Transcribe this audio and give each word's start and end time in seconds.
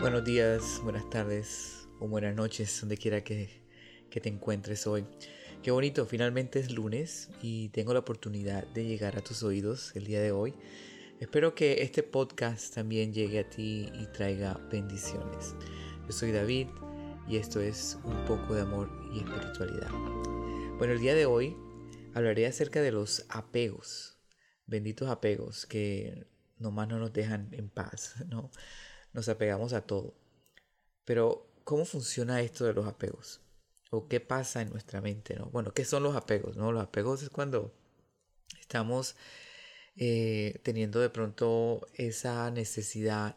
Buenos 0.00 0.24
días, 0.24 0.80
buenas 0.82 1.10
tardes 1.10 1.86
o 1.98 2.08
buenas 2.08 2.34
noches, 2.34 2.80
donde 2.80 2.96
quiera 2.96 3.22
que, 3.22 3.50
te 4.08 4.28
encuentres 4.30 4.86
hoy. 4.86 5.04
Qué 5.62 5.70
bonito, 5.70 6.06
finalmente 6.06 6.58
es 6.58 6.72
lunes 6.72 7.28
y 7.42 7.68
tengo 7.68 7.92
la 7.92 7.98
oportunidad 7.98 8.66
de 8.68 8.86
llegar 8.86 9.18
a 9.18 9.20
tus 9.20 9.42
oídos 9.42 9.94
el 9.94 10.06
día 10.06 10.22
de 10.22 10.32
hoy. 10.32 10.54
Espero 11.20 11.54
que 11.54 11.82
este 11.82 12.02
podcast 12.02 12.74
también 12.74 13.12
llegue 13.12 13.40
a 13.40 13.50
ti 13.50 13.92
y 13.92 14.06
traiga 14.06 14.54
bendiciones. 14.72 15.54
Yo 16.06 16.12
soy 16.12 16.32
David 16.32 16.68
y 17.28 17.36
esto 17.36 17.60
es 17.60 17.98
un 18.02 18.24
poco 18.24 18.54
de 18.54 18.62
amor 18.62 18.90
y 19.12 19.18
espiritualidad. 19.18 19.90
Bueno, 20.78 20.94
el 20.94 21.00
día 21.00 21.14
de 21.14 21.26
hoy 21.26 21.54
hablaré 22.14 22.46
acerca 22.46 22.80
de 22.80 22.90
los 22.90 23.26
apegos, 23.28 24.16
benditos 24.66 25.10
apegos 25.10 25.66
que 25.66 26.26
nomás 26.58 26.88
no 26.88 26.98
nos 26.98 27.12
dejan 27.12 27.50
en 27.52 27.68
paz, 27.68 28.14
¿no? 28.28 28.50
Nos 29.12 29.28
apegamos 29.28 29.72
a 29.72 29.82
todo. 29.82 30.14
Pero, 31.04 31.46
¿cómo 31.64 31.84
funciona 31.84 32.40
esto 32.40 32.64
de 32.64 32.74
los 32.74 32.86
apegos? 32.86 33.40
¿O 33.90 34.08
qué 34.08 34.20
pasa 34.20 34.62
en 34.62 34.70
nuestra 34.70 35.00
mente, 35.00 35.34
no? 35.36 35.46
Bueno, 35.46 35.72
¿qué 35.74 35.84
son 35.84 36.02
los 36.02 36.16
apegos, 36.16 36.56
no? 36.56 36.72
Los 36.72 36.84
apegos 36.84 37.22
es 37.22 37.30
cuando 37.30 37.72
estamos 38.60 39.16
eh, 39.96 40.60
teniendo 40.62 41.00
de 41.00 41.10
pronto 41.10 41.86
esa 41.94 42.50
necesidad 42.50 43.36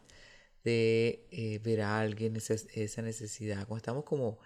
de 0.64 1.28
eh, 1.32 1.60
ver 1.64 1.82
a 1.82 2.00
alguien, 2.00 2.36
esa, 2.38 2.54
esa, 2.74 3.02
necesidad, 3.02 3.68
cuando 3.68 3.78
estamos 3.78 4.04
como 4.06 4.40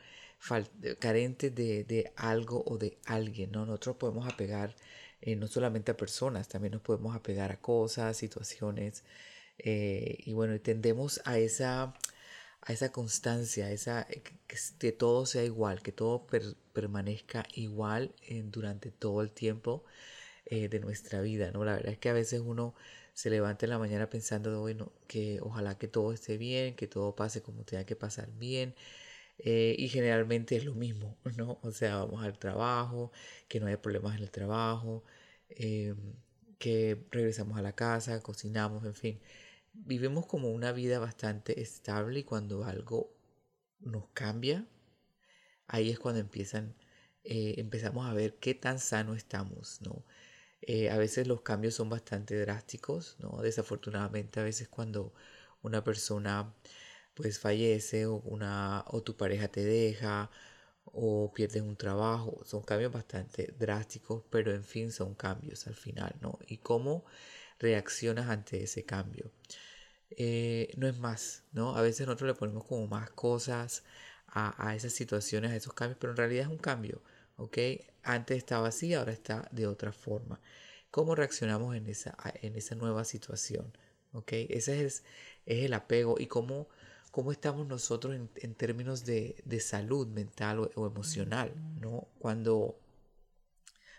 carentes 1.00 1.54
de, 1.54 1.84
de, 1.84 2.12
algo 2.16 2.64
o 2.66 2.78
de 2.78 2.98
alguien, 3.06 3.52
¿no? 3.52 3.66
Nosotros 3.66 3.98
podemos 3.98 4.28
apegar 4.28 4.76
eh, 5.22 5.36
no 5.36 5.48
solamente 5.48 5.92
a 5.92 5.98
personas, 5.98 6.48
también 6.48 6.74
nos 6.74 6.82
podemos 6.82 7.16
apegar 7.16 7.52
a 7.52 7.60
cosas, 7.60 8.18
situaciones, 8.18 9.04
eh, 9.60 10.18
y 10.26 10.34
bueno, 10.34 10.60
tendemos 10.62 11.22
a 11.26 11.40
esa, 11.40 11.94
a 12.62 12.74
esa 12.74 12.92
constancia, 12.92 13.72
esa, 13.72 14.08
eh, 14.10 14.24
que, 14.80 14.92
todo 14.92 15.26
sea 15.26 15.44
igual, 15.44 15.82
que 15.82 15.92
todo 15.92 16.28
permanezca 16.74 17.46
igual 17.54 18.14
durante 18.46 18.92
todo 18.92 19.22
el 19.22 19.32
tiempo 19.32 19.84
de 20.50 20.80
nuestra 20.80 21.22
vida, 21.22 21.52
¿no? 21.52 21.66
La 21.66 21.74
verdad 21.76 21.92
es 21.92 21.98
que 22.00 22.10
a 22.10 22.14
veces 22.14 22.42
uno 22.42 22.74
se 23.14 23.30
levanta 23.30 23.66
en 23.66 23.72
la 23.72 23.80
mañana 23.80 24.10
pensando, 24.10 24.62
bueno, 24.62 24.94
que 25.08 25.40
ojalá 25.42 25.78
que 25.78 25.88
todo 25.90 26.14
esté 26.14 26.38
bien, 26.38 26.76
que 26.76 26.88
todo 26.88 27.16
pase 27.16 27.42
como 27.42 27.64
tenga 27.66 27.86
que 27.86 27.96
pasar 27.98 28.30
bien, 28.38 28.76
y 29.38 29.90
generalmente 29.90 30.56
es 30.58 30.66
lo 30.66 30.74
mismo, 30.76 31.18
¿no? 31.38 31.60
O 31.64 31.72
sea, 31.72 31.98
vamos 31.98 32.24
al 32.24 32.40
trabajo, 32.40 33.12
que 33.50 33.60
no 33.60 33.68
haya 33.68 33.82
problemas 33.82 34.16
en 34.18 34.24
el 34.24 34.32
trabajo, 34.32 35.04
que 36.60 36.98
regresamos 37.12 37.58
a 37.58 37.62
la 37.62 37.74
casa, 37.76 38.22
cocinamos, 38.24 38.86
en 38.86 38.96
fin 38.96 39.20
vivimos 39.86 40.26
como 40.26 40.50
una 40.52 40.72
vida 40.72 41.00
bastante 41.00 41.62
estable 41.62 42.20
y 42.20 42.24
cuando 42.24 42.64
algo 42.66 43.12
nos 43.80 44.08
cambia, 44.14 44.66
ahí 45.68 45.90
es 45.90 46.00
cuando 46.00 46.20
empiezan, 46.22 46.76
eh, 47.24 47.56
empezamos 47.58 48.08
a 48.08 48.14
ver 48.14 48.36
qué 48.40 48.56
tan 48.56 48.80
sano 48.80 49.16
estamos, 49.16 49.82
¿no? 49.82 50.04
Eh, 50.62 50.90
a 50.90 50.98
veces 50.98 51.28
los 51.28 51.42
cambios 51.42 51.76
son 51.76 51.90
bastante 51.90 52.40
drásticos, 52.40 53.18
¿no? 53.20 53.42
Desafortunadamente 53.42 54.40
a 54.40 54.44
veces 54.44 54.68
cuando 54.70 55.14
una 55.62 55.84
persona 55.84 56.54
pues 57.14 57.40
fallece 57.40 58.06
o, 58.08 58.16
una, 58.18 58.86
o 58.88 59.02
tu 59.04 59.18
pareja 59.18 59.48
te 59.50 59.64
deja 59.66 60.30
o 60.86 61.32
pierdes 61.34 61.62
un 61.64 61.78
trabajo, 61.78 62.42
son 62.46 62.64
cambios 62.64 62.92
bastante 62.94 63.54
drásticos, 63.60 64.24
pero 64.30 64.54
en 64.54 64.64
fin 64.64 64.92
son 64.92 65.16
cambios 65.16 65.68
al 65.68 65.76
final, 65.76 66.16
¿no? 66.22 66.40
Y 66.48 66.58
cómo 66.60 67.06
reaccionas 67.60 68.30
ante 68.30 68.64
ese 68.64 68.84
cambio. 68.84 69.32
Eh, 70.12 70.74
no 70.78 70.88
es 70.88 70.98
más, 70.98 71.44
¿no? 71.52 71.76
A 71.76 71.82
veces 71.82 72.08
nosotros 72.08 72.30
le 72.30 72.34
ponemos 72.36 72.66
como 72.66 72.88
más 72.88 73.10
cosas 73.12 73.84
a, 74.28 74.76
esas 74.76 74.94
situaciones, 74.94 75.52
a 75.52 75.56
esos 75.56 75.74
cambios, 75.74 75.98
pero 76.00 76.12
en 76.12 76.18
realidad 76.18 76.44
es 76.44 76.52
un 76.52 76.58
cambio, 76.58 77.02
¿ok? 77.38 77.58
Antes 78.04 78.38
estaba 78.38 78.68
así, 78.68 78.94
ahora 78.94 79.12
está 79.12 79.48
de 79.52 79.68
otra 79.68 79.92
forma. 79.92 80.40
¿Cómo 80.92 81.16
reaccionamos 81.16 81.76
en 81.76 81.88
esa, 81.88 82.16
en 82.42 82.56
esa 82.56 82.76
nueva 82.76 83.04
situación? 83.04 83.76
¿Ok? 84.14 84.32
Ese 84.34 84.86
es, 84.86 85.04
es 85.46 85.66
el 85.66 85.74
apego 85.74 86.16
y 86.20 86.28
cómo, 86.28 86.68
cómo 87.12 87.32
estamos 87.32 87.68
nosotros 87.68 88.16
en, 88.16 88.56
términos 88.56 89.06
de, 89.06 89.36
salud 89.60 90.08
mental 90.08 90.72
o 90.76 90.88
emocional, 90.88 91.54
¿no? 91.82 92.08
Cuando 92.20 92.80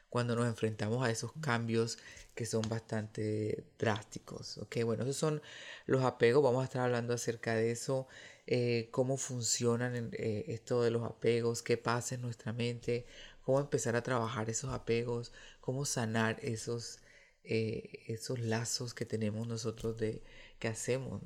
cuando 0.08 0.34
nos 0.36 0.46
enfrentamos 0.46 1.04
a 1.04 1.10
esos 1.10 1.32
cambios 1.40 1.98
que 2.34 2.46
son 2.46 2.62
bastante 2.68 3.64
drásticos. 3.78 4.58
Ok, 4.58 4.76
bueno, 4.84 5.02
esos 5.02 5.16
son 5.16 5.42
los 5.86 6.04
apegos. 6.04 6.42
Vamos 6.42 6.62
a 6.62 6.64
estar 6.64 6.82
hablando 6.82 7.12
acerca 7.14 7.54
de 7.54 7.72
eso, 7.72 8.06
eh, 8.46 8.88
cómo 8.92 9.16
funcionan 9.16 10.10
eh, 10.12 10.44
esto 10.48 10.82
de 10.82 10.90
los 10.90 11.02
apegos, 11.02 11.62
qué 11.62 11.76
pasa 11.76 12.14
en 12.14 12.22
nuestra 12.22 12.52
mente, 12.52 13.06
cómo 13.42 13.60
empezar 13.60 13.96
a 13.96 14.02
trabajar 14.02 14.48
esos 14.50 14.72
apegos, 14.72 15.32
cómo 15.60 15.84
sanar 15.84 16.38
esos, 16.42 17.00
eh, 17.44 18.04
esos 18.06 18.38
lazos 18.38 18.94
que 18.94 19.04
tenemos 19.04 19.46
nosotros 19.48 19.96
de 19.96 20.22
que 20.58 20.68
hacemos 20.68 21.20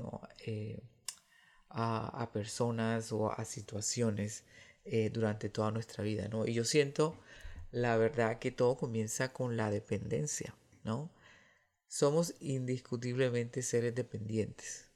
a, 1.68 2.22
a, 2.22 2.32
personas 2.32 3.12
o 3.12 3.30
a 3.30 3.44
situaciones 3.44 4.44
durante 5.12 5.48
toda 5.48 5.70
nuestra 5.70 6.02
vida. 6.02 6.28
¿no? 6.28 6.46
Y 6.46 6.54
yo 6.54 6.64
siento 6.64 7.16
la 7.72 7.96
verdad 7.96 8.38
que 8.38 8.50
todo 8.52 8.76
comienza 8.76 9.32
con 9.32 9.56
la 9.56 9.70
dependencia, 9.70 10.54
¿no? 10.84 11.10
Somos 11.88 12.34
indiscutiblemente 12.40 13.62
seres 13.62 13.94
dependientes. 13.94 14.88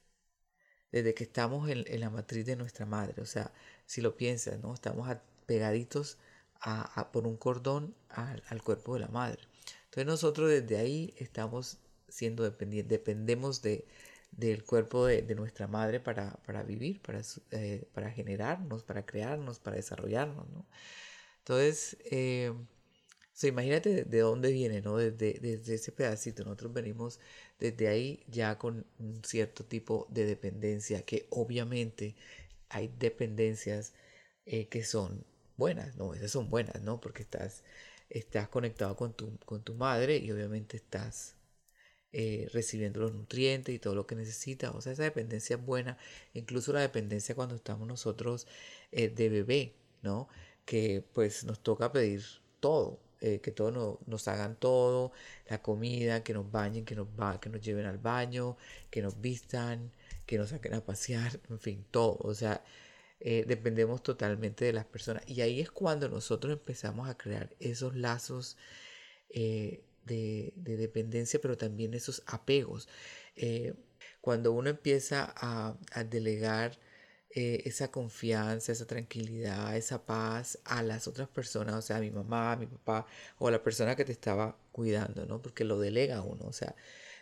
Desde 0.91 1.13
que 1.13 1.25
estamos 1.25 1.69
en, 1.69 1.85
la 1.99 2.09
matriz 2.09 2.45
de 2.45 2.55
nuestra 2.55 2.85
madre, 2.85 3.21
o 3.21 3.25
sea, 3.25 3.51
si 3.85 4.01
lo 4.01 4.15
piensas, 4.15 4.59
¿no? 4.61 4.73
Estamos 4.73 5.09
pegaditos 5.45 6.17
a, 6.61 7.11
por 7.11 7.27
un 7.27 7.37
cordón 7.37 7.95
al, 8.09 8.63
cuerpo 8.63 8.93
de 8.95 9.01
la 9.01 9.07
madre. 9.09 9.39
Entonces 9.85 10.05
nosotros 10.05 10.49
desde 10.49 10.77
ahí 10.77 11.13
estamos 11.17 11.79
siendo 12.07 12.43
dependientes, 12.43 12.89
dependemos 12.89 13.61
de, 13.61 13.85
del 14.31 14.63
cuerpo 14.63 15.05
de, 15.05 15.23
nuestra 15.35 15.67
madre 15.67 15.99
para, 15.99 16.33
para 16.45 16.63
vivir, 16.63 17.01
para, 17.01 17.21
eh, 17.51 17.87
para 17.93 18.11
generarnos, 18.11 18.83
para 18.83 19.05
crearnos, 19.05 19.59
para 19.59 19.77
desarrollarnos, 19.77 20.49
¿no? 20.49 20.65
Entonces, 21.47 21.95
eh, 22.11 22.51
imagínate 23.43 24.03
de 24.03 24.19
dónde 24.19 24.51
viene, 24.51 24.81
¿no? 24.81 24.97
Desde, 24.97 25.39
desde 25.39 25.75
ese 25.75 25.93
pedacito. 25.93 26.43
Nosotros 26.43 26.73
venimos 26.73 27.21
desde 27.57 27.87
ahí 27.87 28.21
ya 28.27 28.57
con 28.57 28.85
un 28.99 29.23
cierto 29.23 29.63
tipo 29.63 30.07
de 30.09 30.25
dependencia, 30.25 31.03
que 31.03 31.25
obviamente 31.29 32.15
hay 32.69 32.89
dependencias 32.99 33.93
eh, 34.45 34.67
que 34.67 34.83
son 34.83 35.23
buenas, 35.55 35.95
¿no? 35.95 36.13
Esas 36.13 36.31
son 36.31 36.49
buenas, 36.49 36.81
¿no? 36.81 36.99
Porque 36.99 37.23
estás, 37.23 37.63
estás 38.09 38.49
conectado 38.49 38.97
con 38.97 39.13
tu, 39.13 39.37
con 39.45 39.63
tu 39.63 39.73
madre 39.73 40.17
y 40.17 40.29
obviamente 40.31 40.75
estás 40.75 41.35
eh, 42.11 42.49
recibiendo 42.51 42.99
los 43.01 43.13
nutrientes 43.13 43.73
y 43.73 43.79
todo 43.79 43.95
lo 43.95 44.05
que 44.05 44.15
necesitas. 44.15 44.75
O 44.75 44.81
sea, 44.81 44.91
esa 44.93 45.03
dependencia 45.03 45.55
es 45.55 45.65
buena. 45.65 45.97
Incluso 46.33 46.73
la 46.73 46.81
dependencia 46.81 47.35
cuando 47.35 47.55
estamos 47.55 47.87
nosotros 47.87 48.47
de 48.91 49.29
bebé, 49.29 49.75
¿no? 50.01 50.27
Que 50.67 51.01
pues 51.13 51.45
nos 51.45 51.63
toca 51.63 51.93
pedir 51.93 52.23
todo, 52.59 52.99
eh, 53.21 53.39
que 53.39 53.51
todos 53.51 53.99
nos 54.05 54.27
hagan 54.27 54.57
todo, 54.57 55.13
la 55.49 55.61
comida, 55.61 56.23
que 56.23 56.33
nos 56.33 56.51
bañen, 56.51 56.83
que 56.83 56.93
nos, 56.93 57.07
que 57.39 57.49
nos 57.49 57.61
lleven 57.61 57.85
al 57.85 57.97
baño, 57.97 58.57
que 58.91 59.01
nos 59.01 59.21
vistan, 59.21 59.93
que 60.25 60.37
nos 60.37 60.49
saquen 60.49 60.73
a 60.73 60.85
pasear, 60.85 61.39
en 61.49 61.59
fin, 61.59 61.85
todo. 61.89 62.17
O 62.19 62.33
sea, 62.33 62.63
eh, 63.21 63.45
dependemos 63.47 64.03
totalmente 64.03 64.65
de 64.65 64.73
las 64.73 64.85
personas. 64.85 65.23
Y 65.25 65.39
ahí 65.39 65.61
es 65.61 65.71
cuando 65.71 66.09
nosotros 66.09 66.51
empezamos 66.51 67.09
a 67.09 67.17
crear 67.17 67.55
esos 67.61 67.95
lazos 67.95 68.57
eh, 69.29 69.85
de, 70.05 70.51
dependencia, 70.55 71.39
pero 71.41 71.55
también 71.57 71.93
esos 71.93 72.23
apegos. 72.27 72.89
cuando 74.21 74.51
uno 74.51 74.69
empieza 74.69 75.33
a 75.37 76.03
delegar 76.03 76.77
eh, 77.29 77.63
esa 77.65 77.91
confianza, 77.91 78.71
esa 78.71 78.87
tranquilidad, 78.87 79.75
esa 79.75 80.05
paz 80.05 80.59
a 80.63 80.81
las 80.81 81.07
otras 81.07 81.27
personas, 81.27 81.75
o 81.75 81.81
sea, 81.81 81.97
a 81.97 81.99
mi 81.99 82.09
mamá, 82.11 82.53
a 82.53 82.55
mi 82.55 82.67
papá 82.67 83.05
o 83.37 83.47
a 83.47 83.51
la 83.51 83.61
persona 83.63 83.95
que 83.95 84.05
te 84.05 84.13
estaba 84.13 84.57
cuidando, 84.71 85.25
¿no? 85.25 85.41
Porque 85.41 85.63
lo 85.65 85.79
delega 85.79 86.21
uno, 86.21 86.45
o 86.45 86.53
sea, 86.53 86.75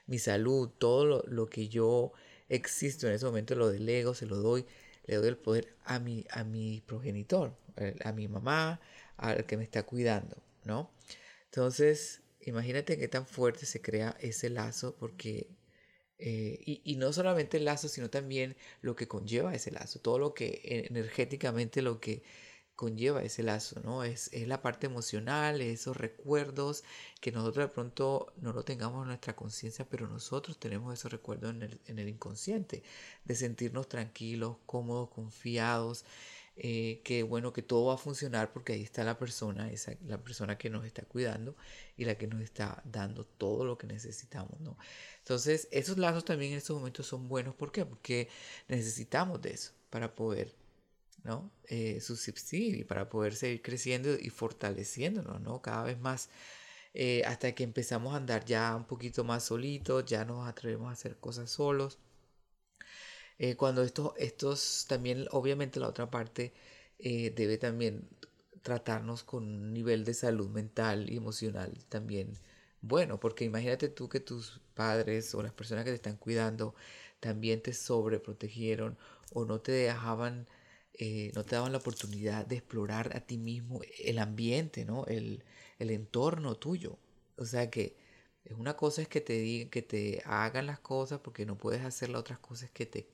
mi 0.07 0.19
salud, 0.19 0.69
todo 0.69 1.23
lo, 1.27 1.47
que 1.47 1.67
yo 1.69 2.13
existo 2.49 3.07
en 3.07 3.13
ese 3.13 3.25
momento 3.25 3.55
lo 3.55 3.69
delego, 3.69 4.13
se 4.13 4.25
lo 4.27 4.37
doy, 4.37 4.65
le 5.05 5.15
doy 5.15 5.27
el 5.29 5.37
poder 5.37 5.75
a 5.85 5.99
mi, 5.99 6.25
a 6.31 6.43
mi 6.43 6.81
progenitor, 6.85 7.55
a 8.03 8.11
mi 8.11 8.27
mamá, 8.27 8.79
al 9.17 9.45
que 9.45 9.57
me 9.57 9.63
está 9.63 9.83
cuidando, 9.83 10.37
¿no? 10.63 10.91
Entonces, 11.45 12.21
imagínate 12.41 12.97
qué 12.97 13.07
tan 13.07 13.25
fuerte 13.25 13.65
se 13.65 13.81
crea 13.81 14.15
ese 14.19 14.49
lazo 14.49 14.95
porque 14.97 15.49
eh, 16.17 16.81
y, 16.83 16.95
no 16.95 17.11
solamente 17.13 17.57
el 17.57 17.65
lazo, 17.65 17.89
sino 17.89 18.09
también 18.09 18.55
lo 18.81 18.95
que 18.95 19.07
conlleva 19.07 19.53
ese 19.53 19.71
lazo, 19.71 19.99
todo 19.99 20.19
lo 20.19 20.33
que 20.33 20.61
energéticamente 20.89 21.81
lo 21.81 21.99
que 21.99 22.23
conlleva 22.75 23.23
ese 23.23 23.43
lazo, 23.43 23.79
¿no? 23.83 24.03
Es, 24.03 24.29
es 24.33 24.47
la 24.47 24.61
parte 24.61 24.87
emocional, 24.87 25.61
esos 25.61 25.95
recuerdos 25.97 26.83
que 27.21 27.31
nosotros 27.31 27.67
de 27.67 27.73
pronto 27.73 28.33
no 28.37 28.53
lo 28.53 28.63
tengamos 28.63 29.03
en 29.03 29.09
nuestra 29.09 29.35
conciencia, 29.35 29.87
pero 29.89 30.07
nosotros 30.07 30.59
tenemos 30.59 30.93
esos 30.93 31.11
recuerdos 31.11 31.51
en 31.51 31.63
el, 31.63 31.81
en 31.87 31.99
el 31.99 32.09
inconsciente, 32.09 32.83
de 33.23 33.35
sentirnos 33.35 33.87
tranquilos, 33.89 34.57
cómodos, 34.65 35.09
confiados, 35.09 36.05
eh, 36.57 37.01
que 37.03 37.23
bueno, 37.23 37.51
que 37.53 37.61
todo 37.61 37.87
va 37.87 37.95
a 37.95 37.97
funcionar 37.97 38.53
porque 38.53 38.73
ahí 38.73 38.83
está 38.83 39.03
la 39.03 39.17
persona, 39.17 39.71
esa, 39.71 39.93
la 40.07 40.17
persona 40.23 40.57
que 40.57 40.69
nos 40.69 40.85
está 40.85 41.03
cuidando 41.03 41.55
y 41.97 42.05
la 42.05 42.17
que 42.17 42.27
nos 42.27 42.41
está 42.41 42.81
dando 42.85 43.25
todo 43.25 43.65
lo 43.65 43.77
que 43.77 43.87
necesitamos, 43.87 44.59
¿no? 44.61 44.77
Entonces, 45.19 45.67
esos 45.71 45.97
lazos 45.97 46.23
también 46.25 46.53
en 46.53 46.59
estos 46.59 46.77
momentos 46.77 47.07
son 47.07 47.27
buenos, 47.27 47.55
¿por 47.55 47.71
qué? 47.71 47.85
Porque 47.85 48.29
necesitamos 48.67 49.41
de 49.41 49.51
eso 49.51 49.73
para 49.89 50.15
poder 50.15 50.55
¿no? 51.25 51.51
Eh, 51.67 51.99
subsistir 52.01 52.75
y 52.77 52.83
para 52.83 53.09
poder 53.09 53.35
seguir 53.35 53.61
creciendo 53.61 54.13
y 54.17 54.29
fortaleciéndonos, 54.29 55.41
¿no? 55.41 55.61
Cada 55.61 55.83
vez 55.83 55.99
más. 55.99 56.29
Eh, 56.93 57.23
hasta 57.25 57.53
que 57.53 57.63
empezamos 57.63 58.13
a 58.13 58.17
andar 58.17 58.45
ya 58.45 58.75
un 58.75 58.85
poquito 58.85 59.23
más 59.25 59.43
solitos, 59.43 60.05
ya 60.05 60.23
nos 60.25 60.47
atrevemos 60.47 60.89
a 60.89 60.93
hacer 60.93 61.17
cosas 61.17 61.49
solos. 61.49 61.99
Eh, 63.39 63.55
cuando 63.55 63.83
estos, 63.83 64.13
estos 64.17 64.85
también, 64.87 65.27
obviamente 65.31 65.79
la 65.79 65.89
otra 65.89 66.09
parte 66.09 66.53
debe 66.97 67.57
también 67.57 68.07
tratarnos 68.61 69.23
con 69.23 69.43
un 69.43 69.73
nivel 69.73 70.05
de 70.05 70.13
salud 70.13 70.49
mental 70.49 71.09
y 71.09 71.17
emocional 71.17 71.77
también 71.89 72.33
bueno, 72.87 73.19
porque 73.19 73.45
imagínate 73.45 73.89
tú 73.89 74.09
que 74.09 74.19
tus 74.19 74.61
padres 74.75 75.33
o 75.33 75.41
las 75.41 75.53
personas 75.53 75.85
que 75.85 75.91
te 75.91 75.95
están 75.95 76.17
cuidando 76.17 76.75
también 77.19 77.61
te 77.61 77.73
sobreprotegieron 77.73 78.97
o 79.33 79.45
no 79.45 79.59
te 79.59 79.71
dejaban 79.71 80.47
eh, 80.93 81.31
no 81.35 81.43
te 81.43 81.55
daban 81.55 81.71
la 81.73 81.79
oportunidad 81.79 82.45
de 82.45 82.57
explorar 82.57 83.15
a 83.17 83.21
ti 83.21 83.37
mismo 83.37 83.81
el 84.03 84.19
ambiente, 84.19 84.85
¿no? 84.85 85.05
El, 85.07 85.43
entorno 85.79 86.55
tuyo. 86.55 86.97
O 87.37 87.45
sea 87.45 87.69
que 87.69 87.95
una 88.57 88.75
cosa 88.77 89.01
es 89.01 89.07
que 89.09 89.21
te 89.21 89.33
digan, 89.33 89.69
que 89.69 89.81
te 89.81 90.21
hagan 90.25 90.67
las 90.67 90.79
cosas 90.79 91.19
porque 91.21 91.45
no 91.45 91.57
puedes 91.57 91.83
hacer 91.83 92.09
las 92.09 92.21
otras 92.21 92.39
cosas 92.39 92.69
que 92.71 92.85
te, 92.85 93.07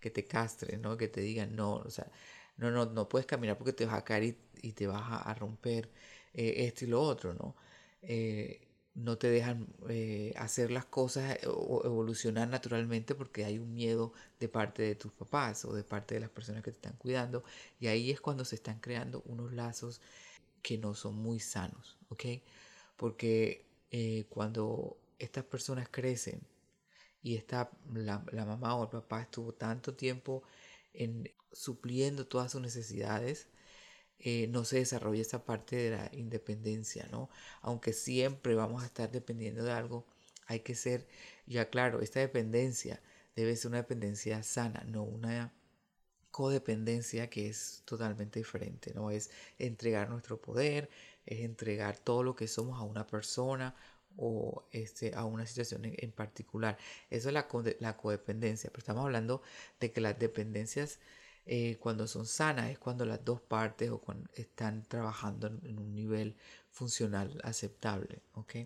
que 0.00 0.10
te 0.10 0.24
castren, 0.26 0.82
¿no? 0.82 0.96
Que 0.96 1.08
te 1.08 1.20
digan, 1.20 1.56
no, 1.56 1.76
o 1.76 1.90
sea, 1.90 2.10
no, 2.56 2.70
no, 2.70 2.86
no 2.86 3.08
puedes 3.08 3.26
caminar 3.26 3.58
porque 3.58 3.72
te 3.72 3.86
vas 3.86 3.96
a 3.96 4.04
caer 4.04 4.36
y, 4.62 4.72
te 4.72 4.86
vas 4.86 5.02
a, 5.06 5.34
romper 5.34 5.90
eh, 6.32 6.66
esto 6.66 6.84
y 6.84 6.88
lo 6.88 7.02
otro, 7.02 7.34
¿no? 7.34 7.56
Eh, 8.02 8.68
no 8.94 9.18
te 9.18 9.28
dejan 9.28 9.66
eh, 9.88 10.32
hacer 10.36 10.70
las 10.70 10.84
cosas 10.84 11.38
o 11.46 11.82
evolucionar 11.84 12.48
naturalmente 12.48 13.14
porque 13.14 13.44
hay 13.44 13.58
un 13.58 13.74
miedo 13.74 14.12
de 14.38 14.48
parte 14.48 14.82
de 14.82 14.94
tus 14.94 15.12
papás 15.12 15.64
o 15.64 15.74
de 15.74 15.82
parte 15.82 16.14
de 16.14 16.20
las 16.20 16.30
personas 16.30 16.62
que 16.62 16.70
te 16.70 16.76
están 16.76 16.96
cuidando 16.96 17.42
y 17.80 17.88
ahí 17.88 18.12
es 18.12 18.20
cuando 18.20 18.44
se 18.44 18.54
están 18.54 18.78
creando 18.78 19.22
unos 19.26 19.52
lazos 19.52 20.00
que 20.62 20.78
no 20.78 20.94
son 20.94 21.16
muy 21.16 21.40
sanos, 21.40 21.98
¿ok? 22.08 22.24
Porque 22.96 23.66
cuando 24.28 24.96
estas 25.18 25.44
personas 25.44 25.88
crecen 25.90 26.40
y 27.24 27.36
está 27.36 27.70
la, 27.94 28.24
la 28.32 28.44
mamá 28.44 28.76
o 28.76 28.84
el 28.84 28.90
papá 28.90 29.22
estuvo 29.22 29.52
tanto 29.54 29.94
tiempo 29.94 30.44
en 30.92 31.32
supliendo 31.52 32.26
todas 32.26 32.52
sus 32.52 32.60
necesidades, 32.60 33.48
eh, 34.18 34.46
no 34.48 34.64
se 34.64 34.78
desarrolla 34.78 35.22
esa 35.22 35.44
parte 35.44 35.76
de 35.76 35.90
la 35.90 36.10
independencia, 36.12 37.08
¿no? 37.10 37.30
Aunque 37.62 37.92
siempre 37.92 38.54
vamos 38.54 38.82
a 38.82 38.86
estar 38.86 39.10
dependiendo 39.10 39.64
de 39.64 39.72
algo, 39.72 40.06
hay 40.46 40.60
que 40.60 40.74
ser, 40.74 41.06
ya 41.46 41.70
claro, 41.70 42.00
esta 42.00 42.20
dependencia 42.20 43.02
debe 43.36 43.56
ser 43.56 43.70
una 43.70 43.78
dependencia 43.78 44.42
sana, 44.42 44.84
no 44.86 45.02
una 45.02 45.52
codependencia 46.30 47.30
que 47.30 47.48
es 47.48 47.82
totalmente 47.86 48.40
diferente, 48.40 48.92
¿no? 48.94 49.10
Es 49.10 49.30
entregar 49.58 50.10
nuestro 50.10 50.40
poder, 50.40 50.90
es 51.26 51.40
entregar 51.40 51.98
todo 51.98 52.22
lo 52.22 52.36
que 52.36 52.48
somos 52.48 52.78
a 52.78 52.82
una 52.82 53.06
persona 53.06 53.74
o 54.16 54.64
este, 54.72 55.14
a 55.14 55.24
una 55.24 55.46
situación 55.46 55.82
en, 55.84 56.12
particular. 56.12 56.78
Eso 57.10 57.28
es 57.28 57.34
la, 57.34 57.48
la 57.80 57.96
codependencia, 57.96 58.70
pero 58.70 58.80
estamos 58.80 59.04
hablando 59.04 59.42
de 59.80 59.92
que 59.92 60.00
las 60.00 60.18
dependencias 60.18 60.98
eh, 61.46 61.76
cuando 61.78 62.06
son 62.06 62.26
sanas 62.26 62.70
es 62.70 62.78
cuando 62.78 63.04
las 63.04 63.24
dos 63.24 63.40
partes 63.40 63.90
o 63.90 63.98
cuando 63.98 64.30
están 64.34 64.82
trabajando 64.88 65.46
en, 65.48 65.78
un 65.78 65.94
nivel 65.94 66.36
funcional 66.70 67.38
aceptable, 67.44 68.22
¿ok? 68.34 68.56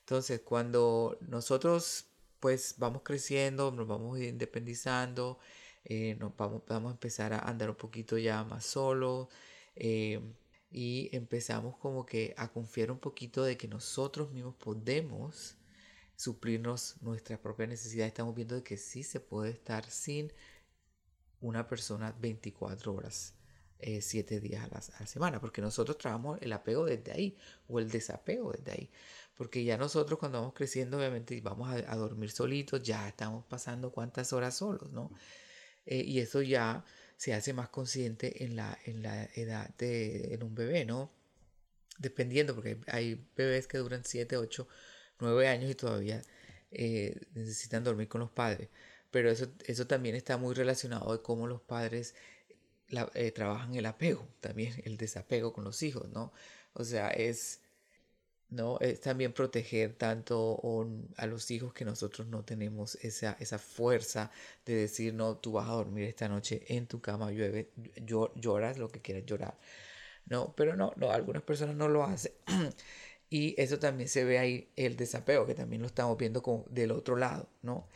Entonces, 0.00 0.40
cuando 0.40 1.18
nosotros 1.20 2.06
pues 2.40 2.74
vamos 2.78 3.02
creciendo, 3.04 3.70
nos 3.70 3.86
vamos 3.86 4.18
independizando, 4.20 5.38
eh, 5.84 6.16
nos 6.18 6.36
vamos, 6.36 6.62
vamos 6.66 6.90
a 6.90 6.94
empezar 6.94 7.32
a 7.32 7.38
andar 7.40 7.70
un 7.70 7.76
poquito 7.76 8.18
ya 8.18 8.44
más 8.44 8.64
solos 8.66 9.28
eh, 9.76 10.20
y 10.70 11.10
empezamos 11.12 11.76
como 11.78 12.06
que 12.06 12.34
a 12.36 12.48
confiar 12.52 12.90
un 12.90 12.98
poquito 12.98 13.42
de 13.42 13.56
que 13.56 13.66
nosotros 13.66 14.30
mismos 14.30 14.54
podemos 14.54 15.56
suplirnos 16.16 16.96
nuestras 17.00 17.38
propias 17.40 17.70
necesidades. 17.70 18.08
Estamos 18.12 18.34
viendo 18.34 18.54
de 18.54 18.62
que 18.62 18.76
sí 18.76 19.02
se 19.02 19.20
puede 19.20 19.50
estar 19.50 19.84
sin 19.90 20.32
una 21.40 21.66
persona 21.66 22.14
24 22.20 22.94
horas, 22.94 23.34
7 23.80 24.34
eh, 24.34 24.40
días 24.40 24.64
a 24.64 25.00
la, 25.00 25.06
semana, 25.06 25.40
porque 25.40 25.62
nosotros 25.62 25.96
trabajamos 25.98 26.38
el 26.42 26.52
apego 26.52 26.84
desde 26.84 27.12
ahí 27.12 27.38
o 27.66 27.78
el 27.78 27.90
desapego 27.90 28.52
desde 28.52 28.72
ahí, 28.72 28.90
porque 29.36 29.64
ya 29.64 29.78
nosotros 29.78 30.18
cuando 30.18 30.38
vamos 30.38 30.54
creciendo 30.54 30.98
obviamente 30.98 31.40
vamos 31.40 31.72
a, 31.72 31.96
dormir 31.96 32.30
solitos, 32.30 32.82
ya 32.82 33.08
estamos 33.08 33.44
pasando 33.46 33.90
cuántas 33.90 34.34
horas 34.34 34.56
solos, 34.56 34.92
¿no? 34.92 35.10
Eh, 35.86 36.04
y 36.04 36.20
eso 36.20 36.42
ya 36.42 36.84
se 37.20 37.34
hace 37.34 37.52
más 37.52 37.68
consciente 37.68 38.44
en 38.44 38.56
la, 38.56 38.78
en 38.86 39.02
la 39.02 39.24
edad 39.34 39.68
de 39.76 40.34
en 40.34 40.42
un 40.42 40.54
bebé, 40.54 40.86
¿no? 40.86 41.10
Dependiendo, 41.98 42.54
porque 42.54 42.78
hay 42.86 43.26
bebés 43.36 43.66
que 43.66 43.78
duran 43.78 44.04
7, 44.04 44.36
8, 44.38 44.66
9 45.20 45.48
años 45.48 45.70
y 45.70 45.74
todavía 45.74 46.22
eh, 46.70 47.20
necesitan 47.34 47.84
dormir 47.84 48.08
con 48.08 48.20
los 48.20 48.30
padres 48.30 48.68
pero 49.10 49.30
eso, 49.30 49.48
eso 49.66 49.86
también 49.86 50.14
está 50.14 50.36
muy 50.36 50.54
relacionado 50.54 51.12
de 51.12 51.22
cómo 51.22 51.46
los 51.46 51.60
padres 51.60 52.14
eh, 53.14 53.32
trabajan 53.32 53.74
el 53.74 53.86
apego, 53.86 54.28
también 54.40 54.80
el 54.84 54.96
desapego 54.96 55.52
con 55.52 55.64
los 55.64 55.82
hijos, 55.82 56.08
¿no? 56.10 56.32
O 56.74 56.84
sea, 56.84 57.08
es, 57.10 57.60
¿no? 58.50 58.78
es 58.80 59.00
también 59.00 59.32
proteger 59.32 59.94
tanto 59.94 60.60
a 61.16 61.26
los 61.26 61.50
hijos 61.50 61.72
que 61.72 61.84
nosotros 61.84 62.26
no 62.28 62.44
tenemos 62.44 62.96
esa, 62.96 63.36
esa 63.40 63.58
fuerza 63.58 64.30
de 64.66 64.74
decir, 64.74 65.14
no, 65.14 65.36
tú 65.36 65.52
vas 65.52 65.68
a 65.68 65.72
dormir 65.72 66.04
esta 66.04 66.28
noche 66.28 66.62
en 66.68 66.86
tu 66.86 67.00
cama, 67.00 67.30
llueve, 67.30 67.70
lloras 68.36 68.78
lo 68.78 68.88
que 68.88 69.00
quieras 69.00 69.24
llorar. 69.26 69.58
No, 70.26 70.54
pero 70.56 70.76
no, 70.76 70.92
no, 70.96 71.10
algunas 71.10 71.42
personas 71.42 71.76
no 71.76 71.88
lo 71.88 72.04
hacen. 72.04 72.32
y 73.30 73.60
eso 73.60 73.78
también 73.78 74.08
se 74.08 74.24
ve 74.24 74.38
ahí 74.38 74.70
el 74.76 74.96
desapego, 74.96 75.46
que 75.46 75.54
también 75.54 75.82
lo 75.82 75.88
estamos 75.88 76.16
viendo 76.18 76.42
con, 76.42 76.64
del 76.70 76.92
otro 76.92 77.16
lado, 77.16 77.48
¿no? 77.62 77.88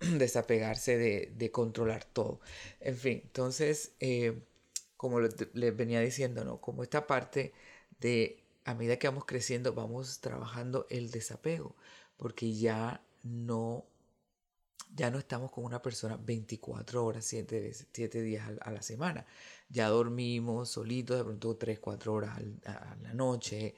desapegarse 0.00 0.98
de, 0.98 1.50
controlar 1.50 2.04
todo. 2.04 2.40
En 2.80 2.96
fin, 2.96 3.20
entonces, 3.24 3.92
eh, 4.00 4.42
como 4.96 5.20
les 5.20 5.76
venía 5.76 6.00
diciendo, 6.00 6.44
¿no? 6.44 6.60
Como 6.60 6.82
esta 6.82 7.06
parte 7.06 7.52
de, 8.00 8.41
a 8.64 8.74
medida 8.74 8.98
que 8.98 9.08
vamos 9.08 9.24
creciendo, 9.24 9.74
vamos 9.74 10.20
trabajando 10.20 10.86
el 10.90 11.10
desapego, 11.10 11.74
porque 12.16 12.52
ya 12.54 13.02
no, 13.22 13.86
ya 14.94 15.10
no 15.10 15.18
estamos 15.18 15.50
con 15.50 15.64
una 15.64 15.82
persona 15.82 16.16
24 16.16 17.04
horas, 17.04 17.24
7, 17.24 17.72
7 17.92 18.22
días 18.22 18.48
a, 18.60 18.70
la 18.70 18.82
semana. 18.82 19.26
Ya 19.68 19.88
dormimos 19.88 20.70
solitos, 20.70 21.18
de 21.18 21.24
pronto 21.24 21.56
3, 21.56 21.78
4 21.80 22.12
horas 22.12 22.38
a 22.66 22.96
la 23.02 23.14
noche. 23.14 23.74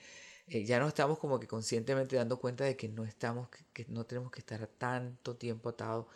Eh, 0.46 0.64
ya 0.64 0.78
no 0.78 0.88
estamos 0.88 1.18
como 1.18 1.40
que 1.40 1.46
conscientemente 1.46 2.16
dando 2.16 2.38
cuenta 2.38 2.64
de 2.64 2.76
que 2.76 2.88
no 2.88 3.04
estamos, 3.04 3.48
que, 3.72 3.86
no 3.88 4.04
tenemos 4.04 4.30
que 4.30 4.40
estar 4.40 4.66
tanto 4.66 5.36
tiempo 5.36 5.70
atados 5.70 6.06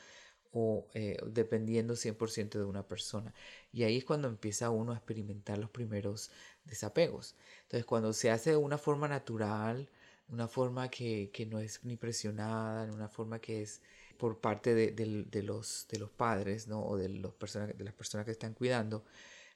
o 0.53 0.87
eh, 0.95 1.19
dependiendo 1.27 1.95
100% 1.95 2.59
de 2.59 2.65
una 2.65 2.87
persona. 2.87 3.35
Y 3.73 3.85
ahí 3.85 3.99
es 3.99 4.05
cuando 4.05 4.29
empieza 4.29 4.71
uno 4.71 4.93
a 4.93 4.97
experimentar 4.97 5.59
los 5.59 5.71
primeros 5.71 6.31
desapegos. 6.69 7.35
Entonces, 7.63 7.85
cuando 7.85 8.13
se 8.13 8.31
hace 8.31 8.51
de 8.51 8.57
una 8.57 8.79
forma 8.79 9.09
natural, 9.09 9.89
una 10.29 10.49
forma 10.49 10.91
que, 10.91 11.31
que 11.33 11.47
no 11.47 11.59
es 11.59 11.85
ni 11.85 11.97
presionada, 11.97 12.93
una 12.93 13.09
forma 13.09 13.41
que 13.41 13.63
es 13.63 13.81
por 14.19 14.41
parte 14.41 14.75
de, 14.75 14.91
de, 14.93 15.43
los, 15.43 15.87
de 15.91 15.99
los 15.99 16.11
padres 16.11 16.67
¿no? 16.67 16.85
o 16.85 16.97
de, 16.97 17.09
los 17.09 17.35
personas, 17.35 17.77
de 17.77 17.85
las 17.85 17.95
personas 17.95 18.25
que 18.25 18.33
están 18.33 18.53
cuidando, 18.53 19.05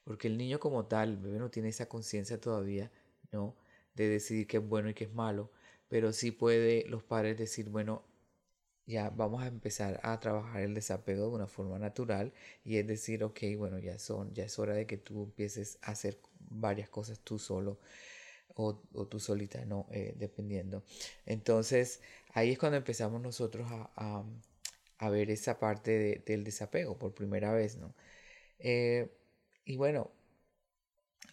porque 0.05 0.29
el 0.29 0.39
niño 0.39 0.61
como 0.61 0.87
tal, 0.87 1.11
el 1.11 1.17
bebé 1.19 1.39
no 1.39 1.51
tiene 1.51 1.69
esa 1.69 1.89
conciencia 1.89 2.41
todavía, 2.41 2.91
¿no? 3.33 3.57
de 3.95 4.09
decidir 4.09 4.47
qué 4.47 4.59
es 4.59 4.67
bueno 4.67 4.89
y 4.89 4.95
qué 4.95 5.05
es 5.05 5.13
malo, 5.13 5.51
pero 5.89 6.13
sí 6.13 6.31
puede 6.31 6.87
los 6.89 7.03
padres 7.03 7.37
decir, 7.37 7.69
bueno, 7.69 8.05
ya 8.87 9.11
vamos 9.11 9.43
a 9.43 9.47
empezar 9.47 10.01
a 10.03 10.19
trabajar 10.21 10.63
el 10.63 10.75
desapego 10.75 11.29
de 11.29 11.35
una 11.35 11.47
forma 11.47 11.79
natural 11.79 12.33
y 12.65 12.79
es 12.79 12.87
decir, 12.87 13.25
ok, 13.25 13.41
bueno, 13.57 13.79
ya, 13.79 13.99
son, 13.99 14.33
ya 14.35 14.45
es 14.45 14.59
hora 14.59 14.75
de 14.75 14.87
que 14.87 14.97
tú 14.99 15.25
empieces 15.25 15.79
a 15.83 15.93
hacer 15.93 16.19
varias 16.51 16.89
cosas 16.89 17.21
tú 17.21 17.39
solo 17.39 17.79
o, 18.55 18.75
tú 19.09 19.21
solita, 19.21 19.65
no, 19.65 19.87
eh, 19.91 20.15
dependiendo. 20.17 20.85
Entonces, 21.27 22.01
ahí 22.35 22.51
es 22.53 22.59
cuando 22.59 22.77
empezamos 22.79 23.21
nosotros 23.21 23.67
a, 23.71 24.25
a, 24.99 25.11
ver 25.11 25.31
esa 25.31 25.59
parte 25.59 26.23
del 26.27 26.45
desapego 26.45 26.99
por 26.99 27.15
primera 27.15 27.53
vez, 27.53 27.77
¿no? 27.77 27.95
Eh, 28.59 29.11
y 29.65 29.77
bueno, 29.77 30.11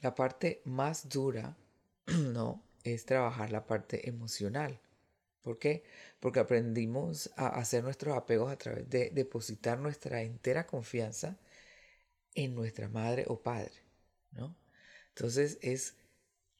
la 0.02 0.16
parte 0.16 0.62
más 0.66 1.10
dura, 1.10 1.58
¿no? 2.08 2.64
Es 2.84 3.06
trabajar 3.06 3.52
la 3.52 3.66
parte 3.68 4.08
emocional. 4.10 4.80
¿Por 5.42 5.58
qué? 5.60 5.84
Porque 6.20 6.40
aprendimos 6.40 7.32
a 7.36 7.48
hacer 7.48 7.84
nuestros 7.84 8.18
apegos 8.18 8.52
a 8.52 8.58
través 8.58 8.90
de 8.90 9.10
depositar 9.12 9.80
nuestra 9.80 10.22
entera 10.22 10.68
confianza 10.68 11.38
en 12.36 12.56
nuestra 12.56 12.90
madre 12.90 13.26
o 13.28 13.42
padre, 13.42 13.74
¿no? 14.32 14.56
Entonces 15.10 15.58
es 15.62 15.96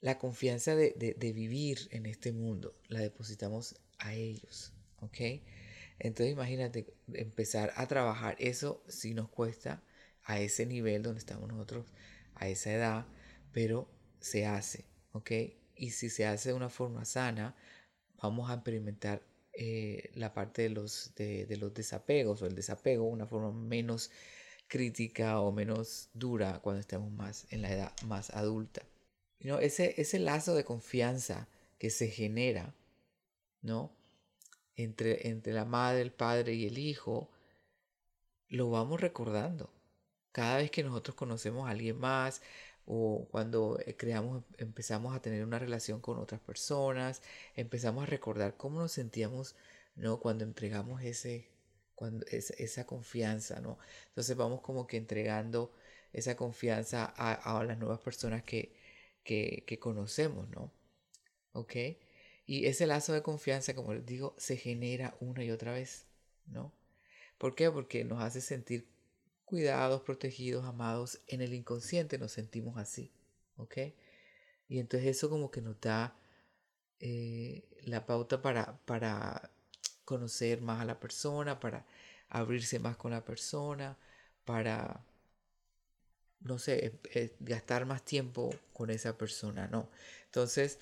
la 0.02 0.18
confianza 0.18 0.76
de, 0.76 0.92
de, 1.18 1.34
vivir 1.34 1.88
en 1.92 2.06
este 2.06 2.32
mundo, 2.32 2.74
la 2.88 3.00
depositamos 3.00 3.76
a 4.00 4.14
ellos, 4.14 4.74
¿ok? 5.02 5.42
Entonces 6.00 6.34
imagínate 6.34 6.94
empezar 7.14 7.74
a 7.76 7.88
trabajar 7.88 8.36
eso 8.40 8.84
si 8.88 9.14
nos 9.14 9.30
cuesta 9.30 9.84
a 10.24 10.40
ese 10.40 10.66
nivel 10.66 11.04
donde 11.04 11.20
estamos 11.20 11.50
nosotros, 11.50 11.86
a 12.36 12.48
esa 12.48 12.72
edad, 12.72 13.06
pero 13.52 13.90
se 14.20 14.46
hace, 14.46 14.86
¿ok? 15.12 15.32
Y 15.76 15.92
si 15.92 16.10
se 16.10 16.26
hace 16.26 16.50
de 16.50 16.56
una 16.56 16.70
forma 16.70 17.04
sana, 17.06 17.56
vamos 18.22 18.50
a 18.50 18.56
experimentar 18.56 19.22
eh, 19.54 20.12
la 20.14 20.34
parte 20.34 20.62
de 20.64 20.70
los, 20.70 21.14
de, 21.16 21.58
los 21.60 21.74
desapegos 21.74 22.42
o 22.42 22.46
el 22.46 22.56
desapego 22.56 23.06
de 23.06 23.12
una 23.12 23.28
forma 23.28 23.52
menos 23.52 24.12
crítica 24.68 25.42
o 25.42 25.52
menos 25.52 26.10
dura 26.14 26.60
cuando 26.62 26.80
estemos 26.80 27.12
más 27.12 27.48
en 27.50 27.64
la 27.64 27.72
edad 27.72 27.94
más 28.06 28.30
adulta. 28.30 28.84
¿no? 29.40 29.60
Ese, 29.60 30.00
ese 30.00 30.20
lazo 30.20 30.56
de 30.56 30.64
confianza 30.64 31.50
que 31.78 31.90
se 31.90 32.08
genera 32.08 32.76
¿no? 33.62 33.92
entre, 34.76 35.28
entre 35.28 35.54
la 35.54 35.66
madre, 35.66 36.02
el 36.02 36.12
padre 36.12 36.54
y 36.54 36.68
el 36.68 36.78
hijo, 36.78 37.30
lo 38.48 38.70
vamos 38.70 39.02
recordando. 39.02 39.74
Cada 40.32 40.58
vez 40.58 40.72
que 40.72 40.84
nosotros 40.84 41.16
conocemos 41.16 41.68
a 41.68 41.72
alguien 41.72 41.98
más 41.98 42.42
o 42.92 43.28
cuando 43.32 43.80
eh, 43.86 43.96
creamos, 43.96 44.44
empezamos 44.58 45.16
a 45.16 45.22
tener 45.22 45.44
una 45.46 45.60
relación 45.60 46.02
con 46.02 46.18
otras 46.18 46.42
personas, 46.42 47.22
empezamos 47.56 48.04
a 48.04 48.08
recordar 48.08 48.58
cómo 48.58 48.80
nos 48.80 48.92
sentíamos 48.94 49.56
¿no? 49.96 50.20
cuando 50.20 50.44
entregamos 50.44 51.04
ese, 51.04 51.48
cuando, 51.94 52.26
esa, 52.28 52.86
confianza, 52.88 53.62
¿no? 53.62 53.78
Entonces 54.08 54.36
vamos 54.36 54.62
como 54.62 54.88
que 54.88 54.98
entregando 54.98 55.72
esa 56.14 56.36
confianza 56.36 57.14
a, 57.16 57.60
a 57.60 57.64
las 57.64 57.78
nuevas 57.78 58.00
personas 58.00 58.44
que, 58.44 58.76
que, 59.24 59.64
que, 59.68 59.80
conocemos, 59.80 60.50
¿no? 60.50 60.72
¿Ok? 61.54 61.76
Y 62.48 62.66
ese 62.66 62.88
lazo 62.88 63.14
de 63.14 63.22
confianza, 63.22 63.76
como 63.76 63.94
les 63.94 64.06
digo, 64.06 64.34
se 64.38 64.58
genera 64.58 65.16
una 65.20 65.44
y 65.44 65.52
otra 65.52 65.74
vez, 65.74 66.06
¿no? 66.48 66.74
¿Por 67.38 67.56
qué? 67.56 67.70
Porque 67.70 68.04
nos 68.04 68.24
hace 68.24 68.42
sentir 68.42 68.88
cuidados, 69.50 70.04
protegidos, 70.04 70.64
amados. 70.66 71.20
En 71.28 71.42
el 71.42 71.54
inconsciente 71.54 72.20
nos 72.20 72.32
sentimos 72.32 72.78
así, 72.78 73.12
¿ok? 73.58 73.78
Y 74.68 74.80
entonces 74.80 75.10
eso 75.10 75.30
como 75.30 75.50
que 75.50 75.62
nos 75.62 75.82
da 75.82 76.16
eh, 77.00 77.68
la 77.86 78.06
pauta 78.06 78.42
para, 78.42 78.78
para 78.86 79.52
conocer 80.06 80.62
más 80.62 80.82
a 80.82 80.86
la 80.86 81.00
persona, 81.00 81.60
para 81.60 81.86
abrirse 82.30 82.78
más 82.78 82.96
con 82.96 83.12
la 83.12 83.26
persona, 83.26 83.98
para, 84.46 85.04
no 86.42 86.60
sé, 86.60 86.86
eh, 86.86 87.00
eh, 87.16 87.36
gastar 87.40 87.88
más 87.88 88.06
tiempo 88.06 88.52
con 88.72 88.92
esa 88.92 89.18
persona, 89.18 89.68
¿no? 89.68 89.90
Entonces, 90.26 90.78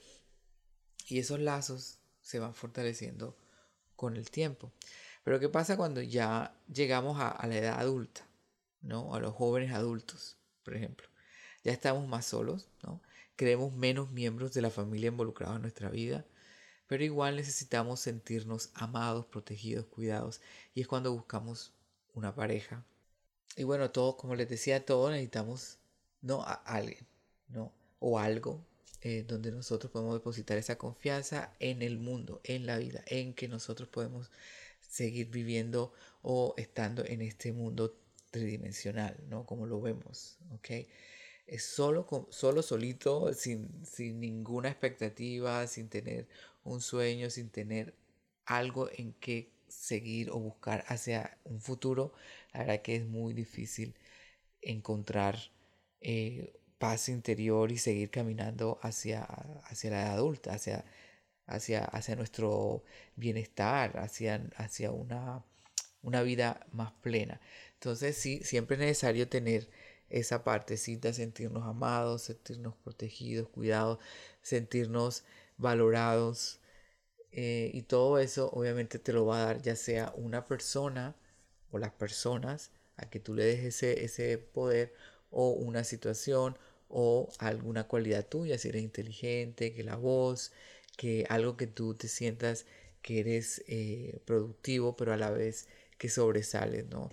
y 1.08 1.20
esos 1.20 1.40
lazos 1.40 2.00
se 2.22 2.40
van 2.40 2.54
fortaleciendo 2.54 3.38
con 3.96 4.18
el 4.18 4.30
tiempo. 4.30 4.74
Pero 5.24 5.40
¿qué 5.40 5.48
pasa 5.48 5.78
cuando 5.78 6.02
ya 6.02 6.54
llegamos 6.68 7.20
a, 7.22 7.30
a 7.30 7.48
la 7.48 7.58
edad 7.58 7.80
adulta, 7.80 8.27
¿no? 8.82 9.14
A 9.16 9.20
los 9.20 9.34
jóvenes 9.34 9.74
adultos, 9.74 10.38
por 10.64 10.76
ejemplo. 10.76 11.08
Ya 11.64 11.72
estamos 11.72 12.08
más 12.08 12.26
solos, 12.26 12.68
¿no? 12.84 13.02
Creemos 13.36 13.74
menos 13.74 14.12
miembros 14.12 14.54
de 14.54 14.62
la 14.62 14.70
familia 14.70 15.10
involucrados 15.10 15.58
en 15.58 15.62
nuestra 15.64 15.90
vida 15.90 16.26
pero 16.88 17.04
igual 17.04 17.36
necesitamos 17.36 18.00
sentirnos 18.00 18.70
amados, 18.74 19.26
protegidos, 19.26 19.86
cuidados. 19.88 20.42
Y 20.74 20.82
es 20.82 20.88
cuando 20.88 21.14
buscamos 21.14 21.74
una 22.14 22.34
pareja. 22.34 22.86
Y 23.58 23.64
bueno, 23.64 23.92
todos, 23.92 24.16
como 24.16 24.36
les 24.36 24.50
decía, 24.50 24.86
todos 24.86 25.12
necesitamos, 25.12 25.78
¿no? 26.22 26.42
A 26.44 26.54
alguien, 26.54 27.06
¿no? 27.50 27.74
O 28.00 28.20
algo 28.20 28.64
eh, 29.02 29.26
donde 29.28 29.52
nosotros 29.52 29.92
podemos 29.92 30.14
depositar 30.16 30.58
esa 30.58 30.78
confianza 30.78 31.54
en 31.60 31.82
el 31.82 31.98
mundo, 31.98 32.40
en 32.44 32.66
la 32.66 32.78
vida, 32.78 33.04
en 33.08 33.34
que 33.34 33.48
nosotros 33.48 33.90
podemos 33.90 34.32
seguir 34.80 35.30
viviendo 35.30 35.94
o 36.22 36.54
estando 36.58 37.04
en 37.06 37.22
este 37.22 37.52
mundo 37.52 37.96
tridimensional, 38.32 39.18
¿no? 39.30 39.46
Como 39.46 39.66
lo 39.66 39.82
vemos, 39.82 40.38
¿ok? 40.52 40.70
Es 41.48 41.64
solo, 41.64 42.08
solo 42.30 42.62
solito, 42.62 43.34
sin, 43.34 43.86
sin 43.86 44.20
ninguna 44.20 44.70
expectativa, 44.70 45.66
sin 45.68 45.90
tener 45.90 46.28
un 46.64 46.82
sueño, 46.82 47.30
sin 47.30 47.50
tener 47.50 47.96
algo 48.46 48.90
en 48.92 49.14
que 49.14 49.52
seguir 49.68 50.30
o 50.32 50.40
buscar 50.40 50.84
hacia 50.88 51.38
un 51.46 51.62
futuro, 51.62 52.14
la 52.54 52.62
verdad 52.62 52.82
que 52.82 52.96
es 52.98 53.06
muy 53.06 53.34
difícil 53.34 53.96
encontrar 54.62 55.38
eh, 56.02 56.54
paz 56.78 57.10
interior 57.10 57.72
y 57.72 57.78
seguir 57.78 58.10
caminando 58.12 58.80
hacia, 58.82 59.24
hacia 59.24 59.92
la 59.92 60.02
edad 60.04 60.14
adulta, 60.14 60.54
hacia, 60.54 60.86
hacia, 61.48 61.86
hacia 61.86 62.16
nuestro 62.16 62.84
bienestar, 63.16 63.98
hacia, 64.00 64.50
hacia 64.58 64.92
una, 64.92 65.44
una 66.08 66.24
vida 66.24 66.66
más 66.72 66.92
plena. 67.02 67.42
Entonces 67.74 68.18
sí, 68.18 68.42
siempre 68.44 68.76
es 68.76 68.80
necesario 68.82 69.28
tener 69.30 69.70
esa 70.10 70.44
partecita, 70.44 71.14
sentirnos 71.14 71.64
amados, 71.68 72.24
sentirnos 72.24 72.76
protegidos, 72.84 73.50
cuidados, 73.50 74.00
sentirnos 74.42 75.26
valorados. 75.58 76.60
Eh, 77.32 77.72
y 77.74 77.84
todo 77.84 78.20
eso 78.20 78.50
obviamente 78.52 79.00
te 79.00 79.14
lo 79.14 79.26
va 79.26 79.42
a 79.42 79.46
dar 79.46 79.62
ya 79.62 79.76
sea 79.76 80.14
una 80.16 80.46
persona 80.48 81.16
o 81.72 81.78
las 81.78 81.92
personas 81.92 82.72
a 82.96 83.10
que 83.10 83.20
tú 83.20 83.34
le 83.36 83.44
des 83.46 83.64
ese, 83.66 84.06
ese 84.06 84.38
poder 84.38 84.94
o 85.30 85.50
una 85.52 85.84
situación 85.84 86.58
o 86.90 87.30
alguna 87.40 87.88
cualidad 87.88 88.26
tuya, 88.28 88.58
si 88.58 88.70
eres 88.70 88.84
inteligente, 88.84 89.74
que 89.74 89.84
la 89.84 89.98
voz, 89.98 90.54
que 90.98 91.26
algo 91.30 91.58
que 91.58 91.68
tú 91.68 91.96
te 91.96 92.08
sientas 92.08 92.66
que 93.02 93.20
eres 93.20 93.64
eh, 93.68 94.20
productivo, 94.26 94.96
pero 94.98 95.14
a 95.14 95.18
la 95.18 95.32
vez 95.32 95.68
que 95.98 96.10
sobresales, 96.10 96.88
¿no? 96.88 97.10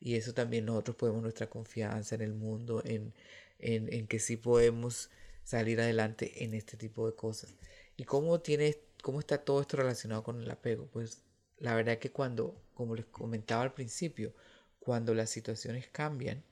Y 0.00 0.16
eso 0.16 0.34
también 0.34 0.66
nosotros 0.66 0.96
podemos 0.96 1.22
nuestra 1.22 1.48
confianza 1.48 2.14
en 2.14 2.22
el 2.22 2.34
mundo, 2.34 2.82
en, 2.84 3.14
en, 3.58 3.92
en 3.92 4.06
que 4.06 4.20
sí 4.20 4.36
podemos 4.36 5.10
salir 5.44 5.80
adelante 5.80 6.44
en 6.44 6.54
este 6.54 6.76
tipo 6.76 7.06
de 7.06 7.14
cosas. 7.16 7.54
¿Y 7.96 8.04
cómo, 8.04 8.40
tiene, 8.40 8.76
cómo 9.02 9.20
está 9.20 9.38
todo 9.44 9.60
esto 9.60 9.76
relacionado 9.76 10.22
con 10.22 10.40
el 10.40 10.50
apego? 10.50 10.86
Pues 10.92 11.22
la 11.58 11.74
verdad 11.74 11.98
que 11.98 12.12
cuando, 12.12 12.60
como 12.74 12.94
les 12.94 13.06
comentaba 13.06 13.62
al 13.62 13.74
principio, 13.74 14.34
cuando 14.78 15.14
las 15.14 15.30
situaciones 15.30 15.88
cambian, 15.88 16.44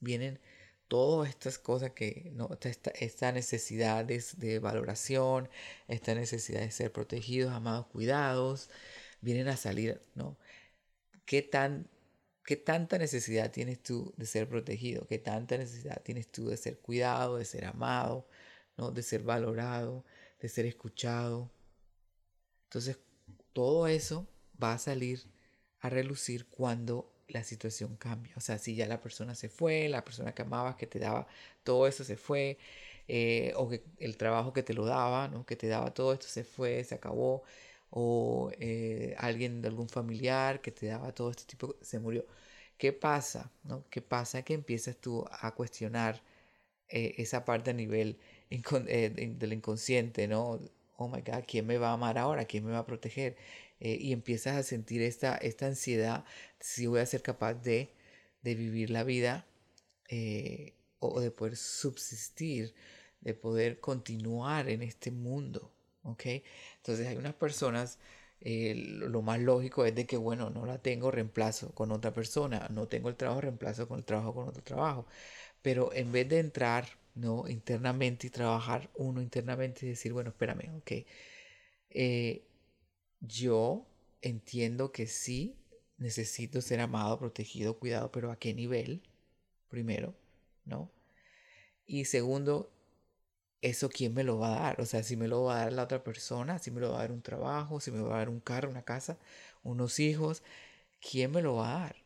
vienen 0.00 0.38
todas 0.88 1.28
estas 1.28 1.58
cosas 1.58 1.92
que, 1.92 2.30
no, 2.34 2.48
esta, 2.60 2.90
esta 2.90 3.32
necesidad 3.32 4.04
de, 4.04 4.58
valoración, 4.58 5.48
esta 5.88 6.14
necesidad 6.14 6.60
de 6.60 6.70
ser 6.70 6.92
protegidos, 6.92 7.52
amados, 7.52 7.86
cuidados, 7.86 8.70
vienen 9.20 9.48
a 9.48 9.56
salir, 9.56 10.00
¿no? 10.14 10.36
¿Qué, 11.26 11.42
tan, 11.42 11.88
¿Qué 12.44 12.56
tanta 12.56 12.98
necesidad 12.98 13.50
tienes 13.52 13.82
tú 13.82 14.14
de 14.16 14.26
ser 14.26 14.48
protegido? 14.48 15.06
¿Qué 15.06 15.18
tanta 15.18 15.58
necesidad 15.58 16.02
tienes 16.02 16.28
tú 16.28 16.48
de 16.48 16.56
ser 16.56 16.78
cuidado, 16.78 17.36
de 17.38 17.44
ser 17.44 17.66
amado, 17.66 18.26
¿no? 18.78 18.90
de 18.92 19.02
ser 19.02 19.22
valorado? 19.22 20.04
de 20.40 20.48
ser 20.48 20.66
escuchado. 20.66 21.50
Entonces, 22.64 22.98
todo 23.52 23.86
eso 23.86 24.26
va 24.62 24.74
a 24.74 24.78
salir 24.78 25.22
a 25.80 25.88
relucir 25.88 26.46
cuando 26.46 27.12
la 27.28 27.44
situación 27.44 27.96
cambia. 27.96 28.34
O 28.36 28.40
sea, 28.40 28.58
si 28.58 28.74
ya 28.76 28.86
la 28.86 29.00
persona 29.00 29.34
se 29.34 29.48
fue, 29.48 29.88
la 29.88 30.04
persona 30.04 30.34
que 30.34 30.42
amabas, 30.42 30.76
que 30.76 30.86
te 30.86 30.98
daba 30.98 31.26
todo 31.64 31.86
eso 31.86 32.04
se 32.04 32.16
fue, 32.16 32.58
eh, 33.08 33.52
o 33.56 33.68
que 33.68 33.84
el 33.98 34.16
trabajo 34.16 34.52
que 34.52 34.62
te 34.62 34.74
lo 34.74 34.84
daba, 34.84 35.28
¿no? 35.28 35.46
que 35.46 35.56
te 35.56 35.68
daba 35.68 35.94
todo 35.94 36.12
esto 36.12 36.26
se 36.28 36.44
fue, 36.44 36.84
se 36.84 36.94
acabó, 36.94 37.42
o 37.90 38.50
eh, 38.58 39.14
alguien 39.18 39.62
de 39.62 39.68
algún 39.68 39.88
familiar 39.88 40.60
que 40.60 40.72
te 40.72 40.86
daba 40.86 41.14
todo 41.14 41.30
este 41.30 41.44
tipo, 41.44 41.76
se 41.82 41.98
murió. 42.00 42.26
¿Qué 42.78 42.92
pasa? 42.92 43.52
¿no? 43.64 43.84
¿Qué 43.90 44.02
pasa? 44.02 44.42
Que 44.42 44.54
empiezas 44.54 44.96
tú 44.98 45.24
a 45.30 45.54
cuestionar 45.54 46.22
eh, 46.88 47.14
esa 47.18 47.44
parte 47.44 47.70
a 47.70 47.74
nivel 47.74 48.18
eh, 48.50 49.34
del 49.38 49.52
inconsciente, 49.54 50.28
¿no? 50.28 50.60
Oh 50.96 51.08
my 51.08 51.22
God, 51.22 51.44
¿quién 51.46 51.66
me 51.66 51.78
va 51.78 51.90
a 51.90 51.92
amar 51.94 52.18
ahora? 52.18 52.44
¿Quién 52.46 52.64
me 52.64 52.72
va 52.72 52.78
a 52.80 52.86
proteger? 52.86 53.36
Y 53.78 54.12
empiezas 54.12 54.56
a 54.56 54.62
sentir 54.62 55.02
esta, 55.02 55.36
esta 55.36 55.66
ansiedad, 55.66 56.24
si 56.60 56.86
voy 56.86 57.00
a 57.00 57.06
ser 57.06 57.22
capaz 57.22 57.54
de, 57.54 57.90
de 58.42 58.54
vivir 58.54 58.90
la 58.90 59.04
vida 59.04 59.46
eh, 60.08 60.74
o 61.00 61.20
de 61.20 61.30
poder 61.30 61.56
subsistir, 61.56 62.74
de 63.20 63.34
poder 63.34 63.80
continuar 63.80 64.68
en 64.68 64.82
este 64.82 65.10
mundo, 65.10 65.72
¿ok? 66.06 66.24
Entonces 66.76 67.06
hay 67.08 67.16
unas 67.16 67.34
personas, 67.34 67.98
lo 68.40 69.22
más 69.22 69.40
lógico 69.40 69.84
es 69.84 69.94
de 69.94 70.06
que, 70.06 70.16
bueno, 70.16 70.50
no 70.50 70.66
la 70.66 70.78
tengo, 70.78 71.10
reemplazo 71.10 71.74
con 71.74 71.92
otra 71.92 72.12
persona, 72.12 72.68
no 72.70 72.86
tengo 72.88 73.08
el 73.08 73.16
trabajo, 73.16 73.40
reemplazo 73.42 73.88
con 73.88 73.98
el 73.98 74.04
trabajo 74.04 74.34
con 74.34 74.48
otro 74.48 74.62
trabajo, 74.62 75.06
pero 75.62 75.92
en 75.94 76.12
vez 76.12 76.28
de 76.28 76.40
entrar 76.40 76.86
¿no? 77.16 77.48
Internamente 77.48 78.26
y 78.28 78.30
trabajar 78.30 78.90
uno 78.94 79.22
internamente 79.22 79.86
y 79.86 79.90
decir, 79.90 80.12
bueno, 80.12 80.30
espérame, 80.30 80.70
ok. 80.78 80.92
Eh, 81.90 82.42
yo 83.20 83.86
entiendo 84.22 84.92
que 84.92 85.06
sí 85.06 85.56
necesito 85.98 86.60
ser 86.60 86.80
amado, 86.80 87.18
protegido, 87.18 87.78
cuidado, 87.78 88.12
pero 88.12 88.30
¿a 88.30 88.38
qué 88.38 88.54
nivel? 88.54 89.02
Primero, 89.68 90.14
¿no? 90.66 90.90
Y 91.86 92.04
segundo, 92.06 92.70
¿eso 93.62 93.88
quién 93.90 94.14
me 94.14 94.24
lo 94.24 94.38
va 94.38 94.56
a 94.56 94.60
dar? 94.62 94.80
O 94.80 94.86
sea, 94.86 95.02
si 95.02 95.16
me 95.16 95.28
lo 95.28 95.44
va 95.44 95.56
a 95.60 95.64
dar 95.64 95.72
la 95.72 95.84
otra 95.84 96.02
persona, 96.04 96.58
si 96.58 96.70
me 96.70 96.80
lo 96.80 96.92
va 96.92 96.98
a 96.98 97.00
dar 97.02 97.12
un 97.12 97.22
trabajo, 97.22 97.80
si 97.80 97.90
me 97.90 98.00
va 98.02 98.16
a 98.16 98.18
dar 98.18 98.28
un 98.30 98.40
carro, 98.40 98.70
una 98.70 98.82
casa, 98.84 99.18
unos 99.62 99.98
hijos, 100.00 100.42
¿quién 101.00 101.32
me 101.32 101.42
lo 101.42 101.56
va 101.56 101.70
a 101.76 101.80
dar? 101.80 101.96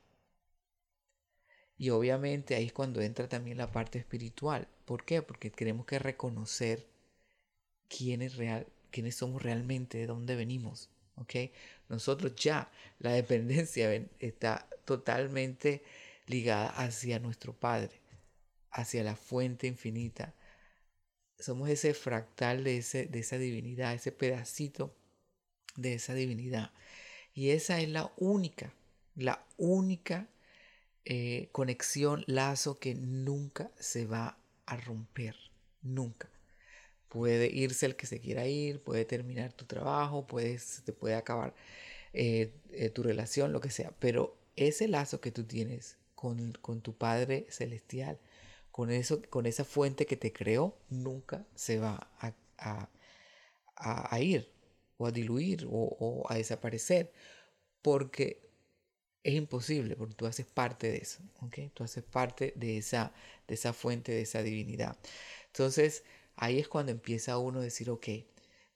Y 1.77 1.91
obviamente 1.91 2.55
ahí 2.55 2.67
es 2.67 2.73
cuando 2.73 3.01
entra 3.01 3.29
también 3.29 3.59
la 3.59 3.73
parte 3.73 3.99
espiritual. 3.99 4.69
¿Por 4.85 5.05
qué? 5.05 5.21
Porque 5.21 5.51
tenemos 5.51 5.85
que 5.85 5.99
reconocer 5.99 6.87
quién 7.89 8.23
es 8.23 8.37
real, 8.37 8.67
quiénes 8.91 9.17
somos 9.17 9.43
realmente, 9.43 9.99
de 9.99 10.07
dónde 10.07 10.37
venimos. 10.37 10.89
¿ok? 11.17 11.35
Nosotros 11.89 12.35
ya, 12.37 12.71
la 12.99 13.13
dependencia 13.21 13.93
está 14.19 14.69
totalmente 14.85 15.83
ligada 16.27 16.69
hacia 16.71 17.19
nuestro 17.19 17.53
Padre, 17.55 18.01
hacia 18.71 19.05
la 19.05 19.17
fuente 19.17 19.67
infinita. 19.67 20.35
Somos 21.41 21.69
ese 21.69 21.95
fractal 21.95 22.65
de, 22.65 22.79
ese, 22.79 23.07
de 23.07 23.21
esa 23.21 23.39
divinidad, 23.39 23.95
ese 23.95 24.13
pedacito 24.13 24.95
de 25.77 25.95
esa 25.95 26.15
divinidad. 26.15 26.73
Y 27.35 27.51
esa 27.51 27.81
es 27.81 27.89
la 27.89 28.13
única, 28.17 28.73
la 29.15 29.45
única 29.57 30.29
eh, 31.05 31.49
conexión, 31.53 32.25
lazo 32.27 32.79
que 32.79 32.95
nunca 32.95 33.71
se 33.79 34.07
va 34.07 34.39
a 34.67 34.77
romper, 34.77 35.37
nunca. 35.83 36.29
Puede 37.09 37.47
irse 37.47 37.87
el 37.87 37.97
que 37.97 38.07
se 38.07 38.21
quiera 38.21 38.47
ir, 38.47 38.83
puede 38.83 39.05
terminar 39.05 39.53
tu 39.53 39.65
trabajo, 39.65 40.27
puedes, 40.27 40.83
te 40.85 40.93
puede 40.93 41.15
acabar 41.17 41.55
eh, 42.13 42.53
eh, 42.71 42.91
tu 42.91 43.03
relación, 43.03 43.53
lo 43.53 43.61
que 43.61 43.71
sea, 43.71 43.93
pero 43.99 44.37
ese 44.57 44.89
lazo 44.89 45.21
que 45.21 45.33
tú 45.33 45.45
tienes 45.45 45.97
con, 46.15 46.83
tu 46.83 46.95
Padre 46.95 47.47
Celestial, 47.51 48.19
con, 48.81 48.91
eso, 48.91 49.21
con 49.29 49.45
esa 49.45 49.67
fuente 49.67 50.07
que 50.07 50.17
te 50.17 50.33
creó, 50.33 50.75
nunca 50.89 51.47
se 51.55 51.79
va 51.79 52.09
a, 52.17 52.89
ir 54.21 54.51
o 54.97 55.07
a 55.07 55.11
diluir 55.11 55.67
o, 55.67 55.97
o 56.01 56.33
a 56.33 56.37
desaparecer, 56.37 57.13
porque 57.83 58.49
es 59.23 59.35
imposible 59.35 59.97
porque 59.97 60.15
tú 60.15 60.25
haces 60.25 60.47
parte 60.47 60.91
de 60.91 60.97
eso, 60.97 61.23
¿ok? 61.43 61.59
Tú 61.75 61.85
haces 61.85 62.03
parte 62.03 62.55
de 62.57 62.79
esa, 62.79 63.13
de 63.47 63.55
esa 63.55 63.75
fuente, 63.75 64.13
de 64.13 64.23
esa 64.23 64.43
divinidad. 64.43 64.97
Entonces, 65.49 66.03
ahí 66.37 66.59
es 66.59 66.67
cuando 66.67 66.91
empieza 66.91 67.37
uno 67.37 67.61
a 67.61 67.63
decir, 67.63 67.91
ok, 67.91 68.09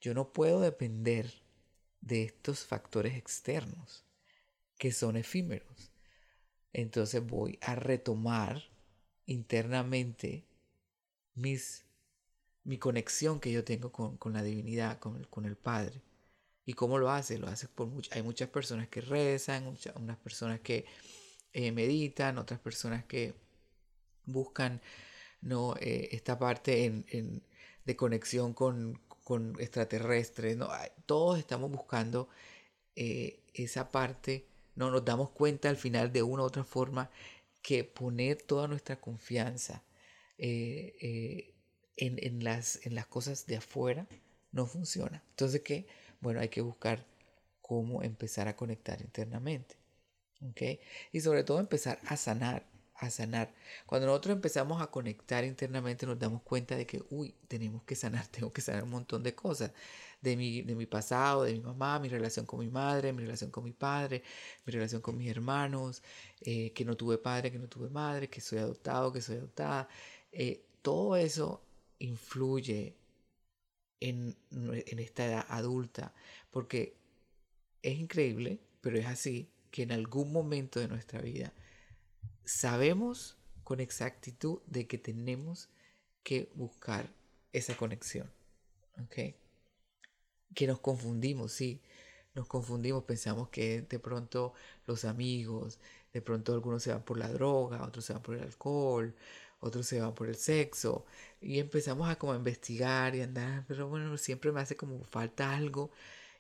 yo 0.03 0.13
no 0.13 0.35
puedo 0.35 0.61
depender 0.61 1.33
de 2.03 2.25
estos 2.25 2.67
factores 2.67 3.17
externos 3.17 4.05
que 4.77 4.93
son 4.93 5.17
efímeros. 5.17 5.93
Entonces 6.75 7.27
voy 7.27 7.59
a 7.63 7.75
retomar 7.75 8.74
internamente 9.27 10.45
mis, 11.35 11.85
mi 12.65 12.79
conexión 12.79 13.41
que 13.41 13.53
yo 13.53 13.65
tengo 13.65 13.93
con, 13.93 14.17
con 14.17 14.33
la 14.33 14.43
divinidad, 14.43 14.99
con 14.99 15.17
el, 15.17 15.29
con 15.29 15.47
el 15.47 15.57
Padre. 15.57 16.03
¿Y 16.67 16.73
cómo 16.75 16.99
lo 16.99 17.11
hace? 17.11 17.39
Lo 17.39 17.49
hace 17.49 17.69
por. 17.69 17.91
Hay 18.11 18.23
muchas 18.23 18.49
personas 18.49 18.89
que 18.89 19.01
rezan, 19.01 19.77
unas 19.97 20.17
personas 20.19 20.61
que 20.61 20.87
eh, 21.53 21.73
meditan, 21.73 22.39
otras 22.39 22.59
personas 22.59 23.05
que 23.05 23.35
buscan 24.27 24.81
¿no? 25.43 25.77
Eh, 25.81 26.09
esta 26.13 26.39
parte 26.39 26.85
en, 26.87 27.43
de 27.85 27.97
conexión 27.97 28.55
con, 28.55 29.01
con 29.25 29.55
extraterrestres. 29.61 30.57
¿no? 30.57 30.69
Todos 31.07 31.39
estamos 31.39 31.71
buscando 31.71 32.29
eh, 32.97 33.41
esa 33.53 33.91
parte. 33.91 34.47
No 34.75 34.91
nos 34.91 35.05
damos 35.05 35.31
cuenta 35.31 35.69
al 35.69 35.77
final 35.77 36.13
de 36.13 36.23
una 36.23 36.43
u 36.43 36.47
otra 36.47 36.65
forma 36.65 37.11
que 37.65 37.83
poner 37.83 38.43
toda 38.43 38.69
nuestra 38.69 39.01
confianza 39.01 39.83
en, 40.37 41.55
en, 41.97 42.45
las, 42.45 42.85
en 42.85 42.95
las 42.95 43.07
cosas 43.07 43.47
de 43.47 43.57
afuera 43.57 44.07
no 44.53 44.67
funciona. 44.67 45.25
Entonces, 45.31 45.63
¿qué? 45.63 45.87
Bueno, 46.21 46.41
hay 46.41 46.51
que 46.51 46.61
buscar 46.61 47.07
cómo 47.63 48.03
empezar 48.03 48.49
a 48.49 48.55
conectar 48.55 49.01
internamente. 49.01 49.77
¿ok? 50.51 50.79
Y 51.13 51.21
sobre 51.23 51.43
todo 51.43 51.59
empezar 51.59 51.99
a 52.07 52.19
sanar, 52.19 52.67
a 52.97 53.09
sanar. 53.09 53.55
Cuando 53.87 54.09
nosotros 54.09 54.37
empezamos 54.37 54.83
a 54.83 54.89
conectar 54.89 55.43
internamente 55.45 56.05
nos 56.05 56.19
damos 56.19 56.43
cuenta 56.43 56.77
de 56.77 56.87
que, 56.87 57.03
uy, 57.09 57.35
tenemos 57.49 57.83
que 57.85 57.95
sanar, 57.97 58.27
tengo 58.29 58.53
que 58.53 58.61
sanar 58.61 58.85
un 58.85 58.91
montón 58.91 59.23
de 59.23 59.35
cosas. 59.35 59.73
De 60.25 60.37
mi, 60.37 60.63
de 60.63 60.75
mi 60.75 60.87
pasado, 60.87 61.45
de 61.45 61.53
mi 61.53 61.61
mamá, 61.61 61.99
mi 61.99 62.09
relación 62.09 62.47
con 62.47 62.61
mi 62.61 62.69
madre, 62.69 63.13
mi 63.13 63.23
relación 63.23 63.51
con 63.51 63.65
mi 63.65 63.73
padre, 63.73 64.23
mi 64.65 64.73
relación 64.73 65.03
con 65.03 65.17
mis 65.17 65.31
hermanos, 65.31 66.03
eh, 66.41 66.73
que 66.73 66.85
no 66.85 66.97
tuve 66.97 67.19
padre, 67.19 67.53
que 67.53 67.59
no 67.59 67.69
tuve 67.69 67.91
madre, 67.91 68.29
que 68.29 68.41
soy 68.41 68.59
adoptado, 68.59 69.13
que 69.13 69.21
soy 69.21 69.37
adoptada. 69.37 69.89
Eh, 70.33 70.65
todo 70.83 71.17
eso 71.17 71.63
influye 71.99 72.97
en, 74.01 74.37
esta 74.99 75.27
edad 75.27 75.47
adulta, 75.49 76.15
porque 76.51 76.97
es 77.83 77.99
increíble, 77.99 78.61
pero 78.81 78.99
es 78.99 79.07
así, 79.07 79.51
que 79.71 79.83
en 79.83 79.93
algún 79.93 80.33
momento 80.33 80.81
de 80.81 80.89
nuestra 80.89 81.21
vida 81.21 81.53
sabemos 82.45 83.37
con 83.65 83.81
exactitud 83.81 84.61
de 84.67 84.87
que 84.87 84.99
tenemos 84.99 85.69
que 86.23 86.51
buscar 86.55 87.11
esa 87.53 87.77
conexión. 87.77 88.31
¿Ok? 89.03 89.35
Que 90.55 90.67
nos 90.67 90.81
confundimos, 90.81 91.53
sí. 91.53 91.81
Nos 92.35 92.47
confundimos, 92.47 93.05
pensamos 93.05 93.49
que 93.49 93.83
de 93.83 93.99
pronto 93.99 94.55
los 94.87 95.05
amigos, 95.05 95.79
de 96.13 96.21
pronto 96.23 96.53
algunos 96.55 96.83
se 96.83 96.93
van 96.93 97.03
por 97.05 97.19
la 97.19 97.29
droga, 97.29 97.85
otros 97.85 98.05
se 98.05 98.13
van 98.13 98.23
por 98.23 98.37
el 98.37 98.43
alcohol, 98.43 99.15
otros 99.61 99.87
se 99.87 100.01
van 100.01 100.15
por 100.15 100.29
el 100.29 100.37
sexo 100.37 101.05
y 101.41 101.59
empezamos 101.59 102.09
a 102.09 102.17
como 102.17 102.35
investigar 102.35 103.15
y 103.15 103.23
andar, 103.23 103.65
pero 103.69 103.89
bueno, 103.89 104.17
siempre 104.19 104.53
me 104.53 104.61
hace 104.61 104.77
como 104.77 105.03
falta 105.05 105.55
algo 105.55 105.91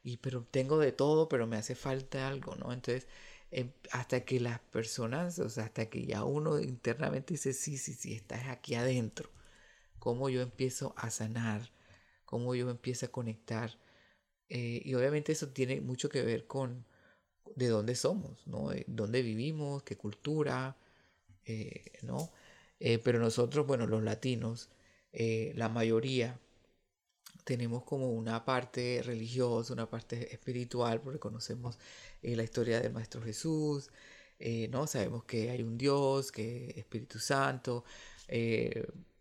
y 0.02 0.18
pero 0.18 0.42
tengo 0.50 0.78
de 0.78 0.92
todo, 0.92 1.28
pero 1.28 1.46
me 1.46 1.56
hace 1.56 1.74
falta 1.74 2.28
algo, 2.28 2.54
¿no? 2.56 2.72
Entonces, 2.72 3.06
em, 3.50 3.70
hasta 3.92 4.24
que 4.24 4.40
las 4.40 4.60
personas, 4.60 5.38
o 5.38 5.48
sea, 5.48 5.64
hasta 5.64 5.86
que 5.86 6.04
ya 6.06 6.24
uno 6.24 6.60
internamente 6.60 7.34
dice, 7.34 7.52
sí, 7.52 7.78
sí, 7.78 7.94
sí, 7.94 8.14
estás 8.14 8.48
aquí 8.48 8.74
adentro, 8.74 9.30
cómo 9.98 10.28
yo 10.28 10.42
empiezo 10.42 10.94
a 10.96 11.10
sanar, 11.10 11.70
cómo 12.26 12.54
yo 12.54 12.70
empiezo 12.70 13.06
a 13.06 13.10
conectar. 13.10 13.78
Eh, 14.48 14.82
y 14.84 14.94
obviamente 14.94 15.32
eso 15.32 15.48
tiene 15.48 15.80
mucho 15.80 16.08
que 16.08 16.22
ver 16.22 16.46
con 16.46 16.84
de 17.56 17.68
dónde 17.68 17.94
somos, 17.94 18.46
¿no? 18.46 18.70
De 18.70 18.84
dónde 18.88 19.22
vivimos, 19.22 19.82
qué 19.82 19.96
cultura, 19.96 20.76
eh, 21.46 21.84
¿no? 22.02 22.30
Eh, 22.80 22.98
pero 22.98 23.18
nosotros, 23.18 23.66
bueno, 23.66 23.86
los 23.86 24.02
latinos, 24.02 24.70
eh, 25.12 25.52
la 25.56 25.68
mayoría, 25.68 26.38
tenemos 27.44 27.84
como 27.84 28.10
una 28.12 28.44
parte 28.44 29.02
religiosa, 29.04 29.72
una 29.72 29.88
parte 29.88 30.32
espiritual, 30.34 31.00
porque 31.00 31.18
conocemos 31.18 31.78
eh, 32.22 32.36
la 32.36 32.42
historia 32.44 32.80
del 32.80 32.92
Maestro 32.92 33.22
Jesús, 33.22 33.90
¿no? 34.70 34.86
Sabemos 34.86 35.24
que 35.24 35.50
hay 35.50 35.62
un 35.62 35.78
Dios, 35.78 36.30
que 36.32 36.70
es 36.70 36.76
Espíritu 36.78 37.18
Santo, 37.18 37.84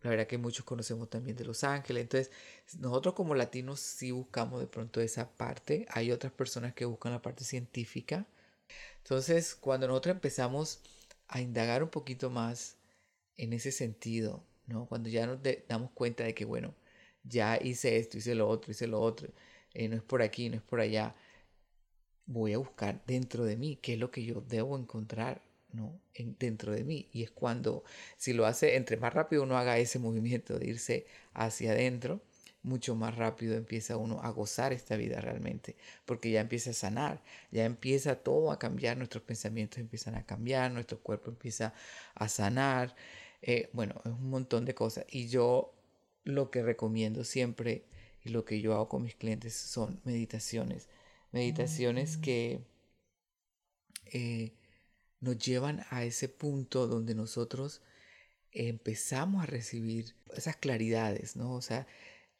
la 0.04 0.10
verdad 0.12 0.28
que 0.28 0.38
muchos 0.38 0.66
conocemos 0.66 1.10
también 1.10 1.36
de 1.38 1.46
los 1.46 1.64
ángeles, 1.64 2.04
entonces 2.04 2.32
nosotros 2.80 3.16
como 3.16 3.36
latinos 3.36 3.80
sí 3.80 4.12
buscamos 4.12 4.60
de 4.60 4.68
pronto 4.68 5.02
esa 5.02 5.30
parte, 5.32 5.86
hay 5.90 6.12
otras 6.12 6.34
personas 6.34 6.74
que 6.74 6.86
buscan 6.86 7.14
la 7.14 7.22
parte 7.22 7.44
científica, 7.44 8.28
entonces 9.00 9.56
cuando 9.56 9.88
nosotros 9.88 10.16
empezamos 10.16 10.82
a 11.28 11.42
indagar 11.42 11.84
un 11.84 11.90
poquito 11.90 12.30
más, 12.30 12.78
en 13.38 13.54
ese 13.54 13.72
sentido, 13.72 14.44
¿no? 14.68 14.86
Cuando 14.88 15.10
ya 15.10 15.28
nos 15.28 15.40
damos 15.68 15.92
cuenta 15.92 16.24
de 16.24 16.34
que, 16.34 16.46
bueno, 16.46 16.74
ya 17.24 17.58
hice 17.62 17.98
esto, 17.98 18.18
hice 18.18 18.36
lo 18.36 18.48
otro, 18.48 18.72
hice 18.72 18.88
lo 18.88 19.02
otro, 19.02 19.30
eh, 19.74 19.88
no 19.90 19.96
es 19.96 20.04
por 20.04 20.22
aquí, 20.22 20.50
no 20.50 20.58
es 20.58 20.62
por 20.62 20.80
allá, 20.80 21.16
voy 22.26 22.54
a 22.54 22.58
buscar 22.58 23.04
dentro 23.06 23.46
de 23.46 23.58
mí 23.58 23.78
qué 23.78 23.94
es 23.94 24.00
lo 24.00 24.12
que 24.12 24.24
yo 24.24 24.42
debo 24.42 24.78
encontrar, 24.78 25.42
¿no? 25.74 26.00
En, 26.14 26.36
dentro 26.40 26.72
de 26.72 26.84
mí. 26.84 27.10
Y 27.12 27.24
es 27.24 27.32
cuando, 27.32 27.84
si 28.18 28.34
lo 28.34 28.46
hace, 28.46 28.76
entre 28.76 28.98
más 28.98 29.14
rápido 29.14 29.44
uno 29.44 29.58
haga 29.58 29.78
ese 29.78 30.00
movimiento 30.00 30.58
de 30.60 30.68
irse 30.68 31.06
hacia 31.34 31.72
adentro, 31.72 32.22
mucho 32.64 32.96
más 32.96 33.16
rápido 33.16 33.56
empieza 33.56 33.98
uno 33.98 34.22
a 34.22 34.30
gozar 34.30 34.74
esta 34.74 34.96
vida 34.96 35.20
realmente, 35.22 35.76
porque 36.06 36.32
ya 36.32 36.42
empieza 36.42 36.72
a 36.72 36.74
sanar, 36.74 37.22
ya 37.52 37.66
empieza 37.66 38.16
todo 38.16 38.52
a 38.52 38.60
cambiar, 38.60 38.98
nuestros 38.98 39.24
pensamientos 39.24 39.80
empiezan 39.80 40.16
a 40.16 40.26
cambiar, 40.26 40.72
nuestro 40.72 41.00
cuerpo 41.00 41.30
empieza 41.30 41.74
a 42.16 42.30
sanar, 42.30 42.96
eh, 43.42 43.70
bueno, 43.74 43.96
es 44.06 44.12
un 44.12 44.30
montón 44.30 44.66
de 44.66 44.74
cosas. 44.74 45.06
Y 45.10 45.28
yo 45.28 45.74
lo 46.24 46.50
que 46.52 46.64
recomiendo 46.64 47.24
siempre 47.26 47.84
y 48.24 48.30
lo 48.30 48.46
que 48.46 48.62
yo 48.62 48.74
hago 48.74 48.88
con 48.90 49.04
mis 49.04 49.16
clientes 49.16 49.54
son 49.54 50.00
meditaciones. 50.06 50.88
Meditaciones 51.32 52.18
que 52.18 52.62
eh, 54.06 54.54
nos 55.24 55.38
llevan 55.38 55.86
a 55.90 56.04
ese 56.04 56.28
punto 56.28 56.86
donde 56.86 57.16
nosotros 57.16 57.82
empezamos 58.52 59.42
a 59.42 59.46
recibir 59.46 60.16
esas 60.36 60.58
claridades, 60.58 61.38
¿no? 61.38 61.54
O 61.54 61.62
sea, 61.62 61.88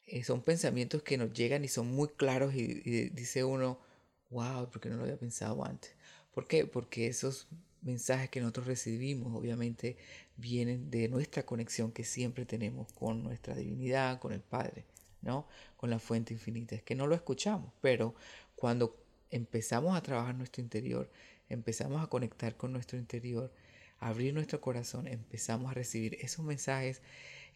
eh, 0.06 0.22
son 0.22 0.42
pensamientos 0.42 1.02
que 1.02 1.16
nos 1.16 1.32
llegan 1.32 1.64
y 1.64 1.68
son 1.68 1.86
muy 1.88 2.08
claros 2.08 2.54
y, 2.54 3.08
dice 3.08 3.42
uno, 3.42 3.80
wow, 4.28 4.70
¿por 4.70 4.82
qué 4.82 4.90
no 4.90 4.96
lo 4.96 5.04
había 5.04 5.16
pensado 5.18 5.64
antes? 5.64 5.94
¿Por 6.34 6.46
qué? 6.46 6.66
Porque 6.66 7.06
esos 7.06 7.48
mensajes 7.80 8.28
que 8.28 8.40
nosotros 8.40 8.66
recibimos 8.66 9.34
obviamente 9.34 9.96
vienen 10.36 10.90
de 10.90 11.08
nuestra 11.08 11.44
conexión 11.46 11.90
que 11.90 12.04
siempre 12.04 12.44
tenemos 12.44 12.92
con 12.92 13.22
nuestra 13.22 13.54
divinidad, 13.54 14.20
con 14.20 14.32
el 14.34 14.40
Padre, 14.40 14.84
¿no? 15.22 15.48
Con 15.78 15.88
la 15.88 15.98
fuente 15.98 16.34
infinita. 16.34 16.74
Es 16.74 16.82
que 16.82 16.94
no 16.94 17.06
lo 17.06 17.14
escuchamos, 17.14 17.72
pero 17.80 18.14
cuando 18.56 18.94
empezamos 19.30 19.96
a 19.96 20.02
trabajar 20.02 20.34
nuestro 20.34 20.62
interior, 20.62 21.10
empezamos 21.48 22.02
a 22.02 22.08
conectar 22.08 22.56
con 22.56 22.72
nuestro 22.72 22.98
interior, 22.98 23.52
abrir 23.98 24.34
nuestro 24.34 24.60
corazón, 24.60 25.06
empezamos 25.06 25.70
a 25.70 25.74
recibir 25.74 26.16
esos 26.20 26.44
mensajes 26.44 27.02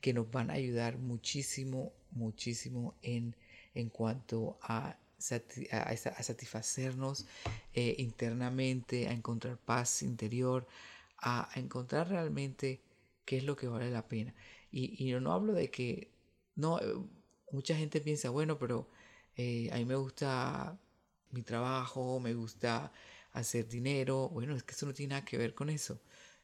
que 0.01 0.13
nos 0.13 0.31
van 0.31 0.51
a 0.51 0.55
ayudar 0.55 0.99
muchísimo, 0.99 1.93
muchísimo 2.11 2.95
en, 3.03 3.35
en 3.75 3.89
cuanto 3.89 4.59
a, 4.63 4.97
a, 5.73 5.97
satisfacernos 5.97 7.27
eh, 7.75 7.97
internamente, 7.99 9.09
a 9.09 9.13
encontrar 9.13 9.59
paz 9.59 10.03
interior, 10.03 10.67
a, 11.19 11.51
encontrar 11.57 12.09
realmente 12.09 12.81
qué 13.25 13.39
es 13.39 13.45
lo 13.45 13.57
que 13.57 13.69
vale 13.69 13.91
la 13.91 14.07
pena. 14.07 14.35
Y, 14.71 15.05
y 15.05 15.13
no 15.21 15.33
hablo 15.33 15.53
de 15.53 15.71
que, 15.71 16.11
no, 16.55 16.79
eh, 16.81 16.95
mucha 17.51 17.77
gente 17.77 18.01
piensa, 18.01 18.31
bueno, 18.31 18.59
pero 18.59 18.89
eh, 19.37 19.71
a 19.73 19.77
mí 19.77 19.85
me 19.85 19.97
gusta 19.97 20.79
mi 21.31 21.43
trabajo, 21.43 22.21
me 22.21 22.35
gusta 22.35 22.93
hacer 23.33 23.69
dinero. 23.69 24.29
Bueno, 24.29 24.57
es 24.57 24.63
que 24.63 24.73
eso 24.75 24.87
no 24.87 24.95
tiene 24.95 25.11
nada 25.11 25.25
que 25.25 25.39
ver 25.39 25.55
con 25.55 25.71
eso. 25.71 26.01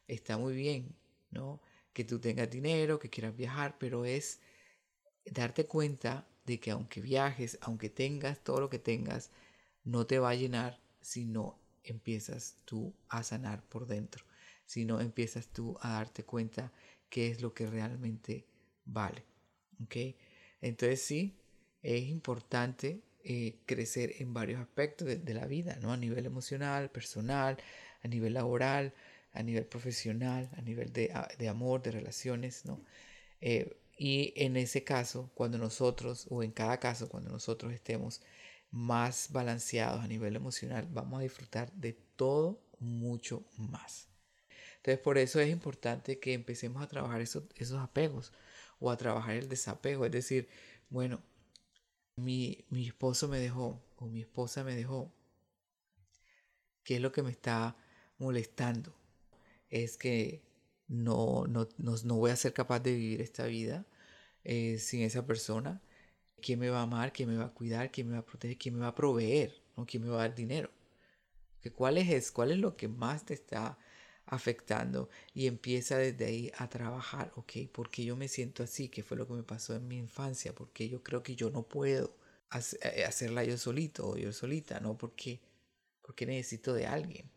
Está 0.07 0.39
muy 0.39 0.55
bien, 0.55 0.95
¿no? 1.31 1.61
Que 1.93 2.05
tú 2.05 2.21
tengas 2.21 2.51
dinero, 2.51 2.99
que 2.99 3.11
quieras 3.11 3.37
viajar, 3.37 3.77
pero 3.79 4.05
es 4.05 4.41
darte 5.25 5.67
cuenta 5.67 6.27
de 6.45 6.61
que 6.61 6.71
aunque 6.71 7.01
viajes, 7.01 7.59
aunque 7.63 7.89
tengas 7.91 8.43
todo 8.45 8.61
lo 8.61 8.71
que 8.71 8.79
tengas, 8.79 9.31
no 9.85 10.07
te 10.07 10.19
va 10.19 10.31
a 10.31 10.35
llenar 10.35 10.81
si 11.01 11.25
no 11.25 11.59
empiezas 11.83 12.57
tú 12.65 12.95
a 13.09 13.23
sanar 13.23 13.63
por 13.69 13.87
dentro, 13.87 14.25
si 14.67 14.85
no 14.85 15.01
empiezas 15.01 15.49
tú 15.49 15.77
a 15.81 15.91
darte 15.93 16.25
cuenta 16.25 16.73
qué 17.09 17.31
es 17.31 17.43
lo 17.43 17.55
que 17.55 17.67
realmente 17.67 18.47
vale. 18.85 19.25
¿Ok? 19.83 19.97
Entonces 20.61 21.03
sí, 21.03 21.37
es 21.83 22.05
importante 22.05 23.03
eh, 23.25 23.57
crecer 23.67 24.17
en 24.19 24.35
varios 24.35 24.61
aspectos 24.61 25.09
de, 25.09 25.35
la 25.35 25.47
vida, 25.47 25.79
¿no? 25.81 25.93
A 25.93 25.97
nivel 25.97 26.27
emocional, 26.27 26.91
personal, 26.91 27.57
a 28.03 28.09
nivel 28.09 28.35
laboral, 28.35 28.93
a 29.33 29.43
nivel 29.43 29.65
profesional, 29.65 30.51
a 30.57 30.61
nivel 30.61 30.93
de, 30.93 31.11
amor, 31.49 31.83
de 31.83 31.91
relaciones, 31.93 32.65
¿no? 32.67 32.81
Eh, 33.41 33.77
y 33.97 34.35
en 34.37 34.57
ese 34.57 34.85
caso, 34.85 35.31
cuando 35.35 35.57
nosotros, 35.57 36.27
o 36.29 36.43
en 36.43 36.51
cada 36.51 36.79
caso, 36.79 37.09
cuando 37.09 37.31
nosotros 37.31 37.73
estemos 37.73 38.21
más 38.71 39.29
balanceados 39.31 40.05
a 40.05 40.09
nivel 40.09 40.37
emocional, 40.37 40.87
vamos 40.93 41.21
a 41.21 41.23
disfrutar 41.23 41.73
de 41.73 41.95
todo 42.17 42.61
mucho 42.79 43.45
más. 43.57 44.09
Entonces, 44.77 44.99
por 44.99 45.17
eso 45.17 45.41
es 45.41 45.49
importante 45.49 46.19
que 46.19 46.35
empecemos 46.35 46.83
a 46.83 46.89
trabajar 46.89 47.23
esos, 47.23 47.45
esos 47.57 47.81
apegos 47.81 48.33
o 48.81 48.91
a 48.91 48.99
trabajar 48.99 49.37
el 49.37 49.49
desapego. 49.49 50.05
Es 50.05 50.13
decir, 50.13 50.49
bueno, 50.91 51.23
mi, 52.17 52.65
mi 52.71 52.87
esposo 52.87 53.29
me 53.29 53.39
dejó 53.39 53.83
o 53.97 54.07
mi 54.07 54.21
esposa 54.21 54.65
me 54.65 54.75
dejó, 54.75 55.13
¿qué 56.85 56.97
es 56.97 57.01
lo 57.01 57.13
que 57.13 57.23
me 57.23 57.31
está 57.31 57.77
molestando? 58.19 58.95
Es 59.71 59.97
que 59.97 60.43
no, 60.89 61.47
no, 61.47 61.69
no, 61.79 62.17
voy 62.17 62.31
a 62.31 62.37
ser 62.37 62.53
capaz 62.53 62.81
de 62.81 62.95
vivir 62.95 63.21
esta 63.21 63.47
vida 63.47 63.87
eh, 64.45 64.79
sin 64.79 65.03
esa 65.03 65.27
persona. 65.27 65.83
¿Quién 66.41 66.59
me 66.61 66.71
va 66.71 66.81
a 66.81 66.83
amar? 66.83 67.13
¿Quién 67.13 67.31
me 67.31 67.37
va 67.37 67.47
a 67.47 67.55
cuidar? 67.55 67.91
¿Quién 67.91 68.09
me 68.09 68.15
va 68.15 68.21
a 68.21 68.27
proteger? 68.27 68.59
¿Quién 68.59 68.75
me 68.75 68.83
va 68.83 68.89
a 68.89 68.95
proveer? 68.95 69.63
¿no? 69.77 69.87
¿Quién 69.87 70.03
me 70.03 70.11
va 70.11 70.17
a 70.17 70.29
dar 70.29 70.35
dinero? 70.35 70.71
¿Cuál 71.75 71.97
es, 71.99 72.31
¿Cuál 72.31 72.53
es 72.53 72.59
lo 72.59 72.77
que 72.77 72.89
más 72.89 73.25
te 73.25 73.33
está 73.33 73.79
afectando 74.27 75.09
y 75.35 75.47
empieza 75.47 75.99
desde 75.99 76.25
ahí 76.27 76.53
a 76.57 76.69
trabajar, 76.69 77.33
ok, 77.37 77.53
porque 77.73 78.05
yo 78.05 78.17
me 78.17 78.29
siento 78.29 78.63
así? 78.63 78.89
¿Qué 78.89 79.03
fue 79.03 79.17
lo 79.17 79.27
que 79.27 79.35
me 79.35 79.43
pasó 79.43 79.75
en 79.75 79.89
mi 79.89 79.99
infancia? 79.99 80.55
Porque 80.55 80.89
yo 80.89 81.03
creo 81.03 81.23
que 81.23 81.37
yo 81.37 81.51
no 81.51 81.63
puedo 81.63 82.15
eh, 82.83 83.05
hacerla 83.05 83.45
yo 83.45 83.59
solito 83.59 84.09
o 84.11 84.17
yo 84.17 84.33
solita, 84.33 84.81
¿no? 84.81 84.97
Porque, 84.97 85.41
porque 86.03 86.27
necesito 86.27 86.73
de 86.75 86.87
alguien. 86.87 87.31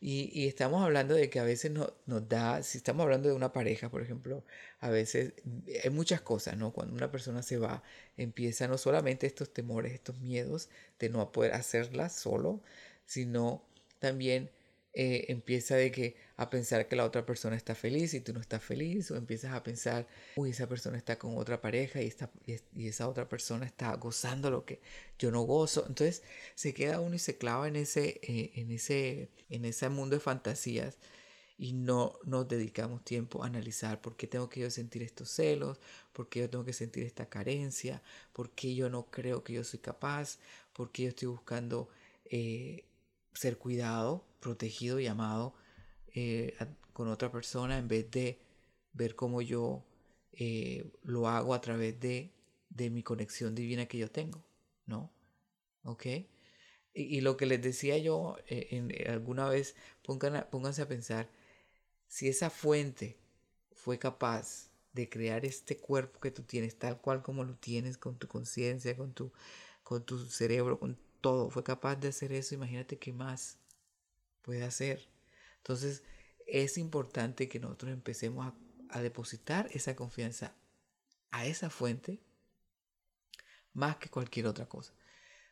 Y, 0.00 0.30
y 0.38 0.48
estamos 0.48 0.82
hablando 0.82 1.14
de 1.14 1.30
que 1.30 1.40
a 1.40 1.44
veces 1.44 1.70
no, 1.70 1.92
nos 2.06 2.28
da, 2.28 2.62
si 2.62 2.78
estamos 2.78 3.04
hablando 3.04 3.28
de 3.28 3.34
una 3.34 3.52
pareja, 3.52 3.90
por 3.90 4.02
ejemplo, 4.02 4.44
a 4.80 4.90
veces 4.90 5.34
hay 5.82 5.90
muchas 5.90 6.20
cosas, 6.20 6.56
¿no? 6.58 6.72
Cuando 6.72 6.94
una 6.94 7.10
persona 7.10 7.42
se 7.42 7.58
va, 7.58 7.82
empieza 8.16 8.68
no 8.68 8.76
solamente 8.78 9.26
estos 9.26 9.52
temores, 9.52 9.92
estos 9.94 10.18
miedos 10.20 10.68
de 10.98 11.08
no 11.08 11.32
poder 11.32 11.54
hacerla 11.54 12.10
solo, 12.10 12.60
sino 13.06 13.64
también 13.98 14.50
eh, 14.96 15.26
empieza 15.28 15.74
de 15.74 15.90
que 15.90 16.16
a 16.36 16.50
pensar 16.50 16.86
que 16.86 16.94
la 16.94 17.04
otra 17.04 17.26
persona 17.26 17.56
está 17.56 17.74
feliz 17.74 18.14
y 18.14 18.20
tú 18.20 18.32
no 18.32 18.40
estás 18.40 18.62
feliz 18.62 19.10
o 19.10 19.16
empiezas 19.16 19.52
a 19.52 19.62
pensar 19.64 20.06
uy 20.36 20.50
esa 20.50 20.68
persona 20.68 20.96
está 20.96 21.18
con 21.18 21.36
otra 21.36 21.60
pareja 21.60 22.00
y, 22.00 22.06
está, 22.06 22.30
y, 22.46 22.86
esa 22.86 23.08
otra 23.08 23.28
persona 23.28 23.66
está 23.66 23.92
gozando 23.96 24.50
lo 24.50 24.64
que 24.64 24.80
yo 25.18 25.32
no 25.32 25.42
gozo 25.42 25.84
entonces 25.88 26.22
se 26.54 26.74
queda 26.74 27.00
uno 27.00 27.16
y 27.16 27.18
se 27.18 27.36
clava 27.36 27.66
en 27.66 27.74
ese 27.74 28.20
eh, 28.22 28.52
en 28.54 28.70
ese 28.70 29.30
en 29.50 29.64
ese 29.64 29.88
mundo 29.88 30.14
de 30.14 30.20
fantasías 30.20 30.98
y 31.58 31.72
no 31.72 32.18
nos 32.24 32.48
dedicamos 32.48 33.04
tiempo 33.04 33.42
a 33.42 33.46
analizar 33.46 34.00
por 34.00 34.16
qué 34.16 34.26
tengo 34.26 34.48
que 34.48 34.60
yo 34.60 34.70
sentir 34.70 35.02
estos 35.02 35.30
celos, 35.30 35.78
por 36.12 36.28
qué 36.28 36.40
yo 36.40 36.50
tengo 36.50 36.64
que 36.64 36.72
sentir 36.72 37.04
esta 37.04 37.28
carencia, 37.28 38.02
por 38.32 38.50
qué 38.50 38.74
yo 38.74 38.90
no 38.90 39.06
creo 39.10 39.44
que 39.44 39.52
yo 39.52 39.64
soy 39.64 39.78
capaz, 39.78 40.38
por 40.72 40.90
qué 40.90 41.04
yo 41.04 41.08
estoy 41.10 41.28
buscando 41.28 41.88
eh, 42.26 42.84
ser 43.34 43.58
cuidado, 43.58 44.24
protegido 44.44 45.00
y 45.00 45.06
amado 45.06 45.54
eh, 46.14 46.54
con 46.92 47.08
otra 47.08 47.32
persona 47.32 47.78
en 47.78 47.88
vez 47.88 48.10
de 48.10 48.38
ver 48.92 49.16
cómo 49.16 49.40
yo 49.40 49.82
eh, 50.32 50.92
lo 51.02 51.28
hago 51.28 51.54
a 51.54 51.60
través 51.62 51.98
de, 51.98 52.30
de, 52.68 52.90
mi 52.90 53.02
conexión 53.02 53.54
divina 53.54 53.86
que 53.86 53.98
yo 53.98 54.10
tengo, 54.10 54.44
¿no? 54.86 55.10
¿Ok? 55.84 56.06
Y, 56.92 57.22
lo 57.22 57.36
que 57.36 57.46
les 57.46 57.62
decía 57.62 57.96
yo 57.98 58.36
eh, 58.46 58.68
en, 58.72 58.92
alguna 59.10 59.48
vez, 59.48 59.74
pongan 60.04 60.46
pónganse 60.50 60.82
a 60.82 60.88
pensar, 60.88 61.30
si 62.06 62.28
esa 62.28 62.50
fuente 62.50 63.16
fue 63.72 63.98
capaz 63.98 64.70
de 64.92 65.08
crear 65.08 65.44
este 65.44 65.78
cuerpo 65.78 66.20
que 66.20 66.30
tú 66.30 66.42
tienes, 66.42 66.78
tal 66.78 67.00
cual 67.00 67.22
como 67.22 67.44
lo 67.44 67.54
tienes, 67.56 67.96
con 67.96 68.18
tu 68.18 68.28
conciencia, 68.28 68.96
con 68.96 69.14
tu, 69.14 69.32
con 69.82 70.04
tu 70.04 70.18
cerebro, 70.26 70.78
con 70.78 70.98
todo, 71.20 71.50
fue 71.50 71.64
capaz 71.64 71.96
de 71.96 72.08
hacer 72.08 72.32
eso, 72.32 72.54
imagínate 72.54 72.98
qué 72.98 73.12
más 73.12 73.58
puede 74.44 74.62
hacer. 74.62 75.08
Entonces, 75.58 76.02
es 76.46 76.78
importante 76.78 77.48
que 77.48 77.58
nosotros 77.58 77.92
empecemos 77.92 78.46
a, 78.46 78.54
depositar 79.00 79.68
esa 79.72 79.96
confianza 79.96 80.54
a 81.32 81.46
esa 81.46 81.68
fuente 81.68 82.20
más 83.72 83.96
que 83.96 84.08
cualquier 84.08 84.46
otra 84.46 84.66
cosa, 84.66 84.92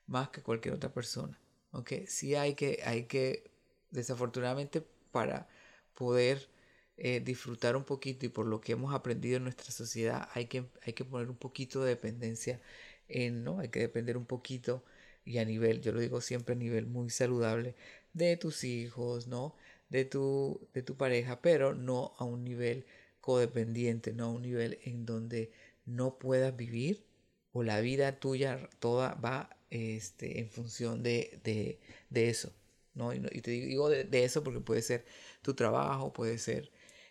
más 0.07 0.28
que 0.28 0.42
cualquier 0.42 0.74
otra 0.74 0.92
persona. 0.92 1.40
¿ok? 1.72 1.92
Sí 2.07 2.37
hay 2.37 2.55
que, 2.55 2.81
hay 2.85 3.07
que, 3.07 3.50
desafortunadamente, 3.90 4.81
para 5.11 5.48
poder 5.94 6.48
eh, 6.96 7.18
disfrutar 7.18 7.74
un 7.74 7.83
poquito 7.83 8.26
y 8.26 8.28
por 8.28 8.46
lo 8.46 8.61
que 8.61 8.72
hemos 8.72 8.94
aprendido 8.94 9.38
en 9.38 9.42
nuestra 9.42 9.72
sociedad, 9.72 10.28
hay 10.35 10.46
que, 10.46 10.66
hay 10.87 10.92
que 10.92 11.05
poner 11.05 11.28
un 11.28 11.37
poquito 11.37 11.83
de 11.83 11.90
dependencia 11.90 12.61
en, 13.09 13.42
¿no? 13.42 13.59
Hay 13.59 13.70
que 13.70 13.81
depender 13.81 14.16
un 14.16 14.26
poquito 14.26 14.85
y 15.24 15.38
a 15.38 15.44
nivel, 15.44 15.81
yo 15.81 15.92
lo 15.92 16.00
digo 16.00 16.20
siempre 16.20 16.55
a 16.55 16.59
nivel 16.59 16.87
muy 16.87 17.11
saludable, 17.11 17.74
de 18.12 18.37
tus 18.37 18.64
hijos, 18.64 19.27
¿no? 19.27 19.55
De 19.90 20.05
tu, 20.05 20.61
de 20.75 20.83
tu 20.83 20.96
pareja, 20.96 21.40
pero 21.42 21.75
no 21.75 22.14
a 22.18 22.25
un 22.25 22.44
nivel 22.44 22.87
codependiente, 23.20 24.12
no 24.12 24.27
a 24.27 24.31
un 24.31 24.42
nivel 24.42 24.79
en 24.85 25.07
donde 25.07 25.53
no 25.87 26.18
puedas 26.18 26.57
vivir 26.57 27.05
o 27.53 27.62
la 27.62 27.81
vida 27.81 28.18
tuya 28.18 28.68
toda 28.81 29.14
va 29.14 29.57
este, 29.70 30.40
en 30.40 30.48
función 30.51 31.03
de, 31.03 31.40
de, 31.44 31.79
de 32.11 32.29
eso, 32.29 32.53
¿no? 32.94 33.12
Y, 33.14 33.20
te 33.20 33.51
digo 33.51 33.88
de, 33.90 34.25
eso 34.25 34.42
porque 34.44 34.61
puede 34.61 34.83
ser 34.83 35.05
tu 35.42 35.55
trabajo, 35.55 36.12
puede 36.12 36.38
ser 36.38 36.70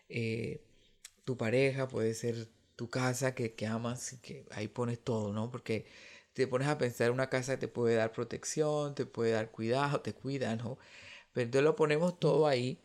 eh, 0.09 0.61
tu 1.25 1.37
pareja, 1.37 1.87
puede 1.87 2.13
ser 2.13 2.47
tu 2.75 2.89
casa 2.89 3.35
que, 3.35 3.53
que 3.53 3.67
amas 3.67 4.13
y 4.13 4.17
que 4.17 4.45
ahí 4.51 4.67
pones 4.67 4.99
todo, 4.99 5.33
¿no? 5.33 5.51
Porque 5.51 5.85
te 6.33 6.47
pones 6.47 6.67
a 6.67 6.77
pensar, 6.77 7.11
una 7.11 7.29
casa 7.29 7.59
te 7.59 7.67
puede 7.67 7.95
dar 7.95 8.11
protección, 8.13 8.95
te 8.95 9.05
puede 9.05 9.31
dar 9.31 9.51
cuidado, 9.51 10.01
te 10.01 10.13
cuida, 10.13 10.55
¿no? 10.55 10.77
Pero 11.33 11.45
entonces 11.45 11.65
lo 11.65 11.75
ponemos 11.75 12.19
todo 12.19 12.47
ahí 12.47 12.79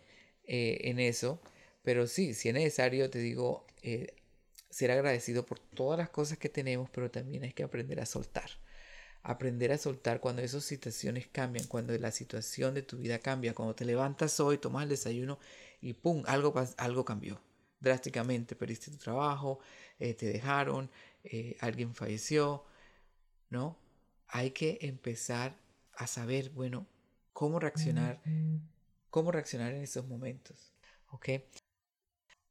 eh, 0.44 0.78
en 0.84 1.00
eso. 1.00 1.40
Pero 1.82 2.06
sí, 2.06 2.34
si 2.34 2.48
es 2.48 2.54
necesario, 2.54 3.10
te 3.10 3.18
digo, 3.20 3.66
eh, 3.82 4.14
ser 4.70 4.90
agradecido 4.90 5.46
por 5.46 5.58
todas 5.60 5.98
las 5.98 6.10
cosas 6.10 6.38
que 6.38 6.48
tenemos, 6.48 6.90
pero 6.90 7.10
también 7.10 7.44
hay 7.44 7.52
que 7.52 7.62
aprender 7.64 8.00
a 8.00 8.06
soltar. 8.06 8.50
Aprender 9.22 9.72
a 9.72 9.78
soltar 9.78 10.20
cuando 10.20 10.42
esas 10.42 10.64
situaciones 10.64 11.26
cambian, 11.28 11.66
cuando 11.66 11.96
la 11.98 12.12
situación 12.12 12.74
de 12.74 12.82
tu 12.82 12.98
vida 12.98 13.18
cambia, 13.18 13.54
cuando 13.54 13.74
te 13.74 13.84
levantas 13.84 14.38
hoy, 14.40 14.58
tomas 14.58 14.84
el 14.84 14.90
desayuno 14.90 15.38
y 15.80 15.94
¡pum! 15.94 16.22
Algo, 16.26 16.54
algo 16.78 17.04
cambió. 17.04 17.40
drásticamente, 17.80 18.56
perdiste 18.56 18.90
tu 18.90 18.98
trabajo, 18.98 19.60
eh, 19.98 20.14
te 20.14 20.26
dejaron, 20.26 20.90
alguien 21.60 21.94
falleció, 21.94 22.64
¿no? 23.50 23.78
Hay 24.28 24.50
que 24.50 24.78
empezar 24.82 25.56
a 25.94 26.06
saber, 26.06 26.50
bueno, 26.50 26.86
cómo 27.32 27.58
reaccionar, 27.58 28.22
cómo 29.10 29.30
reaccionar 29.30 29.74
en 29.74 29.82
esos 29.82 30.06
momentos, 30.06 30.72
¿ok? 31.10 31.28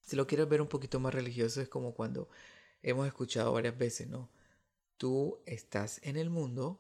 Si 0.02 0.16
lo 0.16 0.28
quieres 0.28 0.48
ver 0.48 0.62
un 0.62 0.68
poquito 0.68 1.00
más 1.00 1.14
religioso, 1.14 1.62
es 1.62 1.68
como 1.68 1.94
cuando 1.94 2.30
hemos 2.84 3.08
escuchado 3.08 3.52
varias 3.52 3.78
veces, 3.78 4.08
¿no? 4.08 4.30
Tú 4.98 5.42
estás 5.46 6.00
en 6.04 6.18
el 6.18 6.30
mundo, 6.30 6.80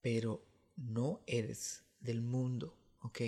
pero 0.00 0.44
no 0.76 1.22
eres 1.26 1.84
del 2.00 2.22
mundo, 2.22 2.76
¿ok? 3.02 3.20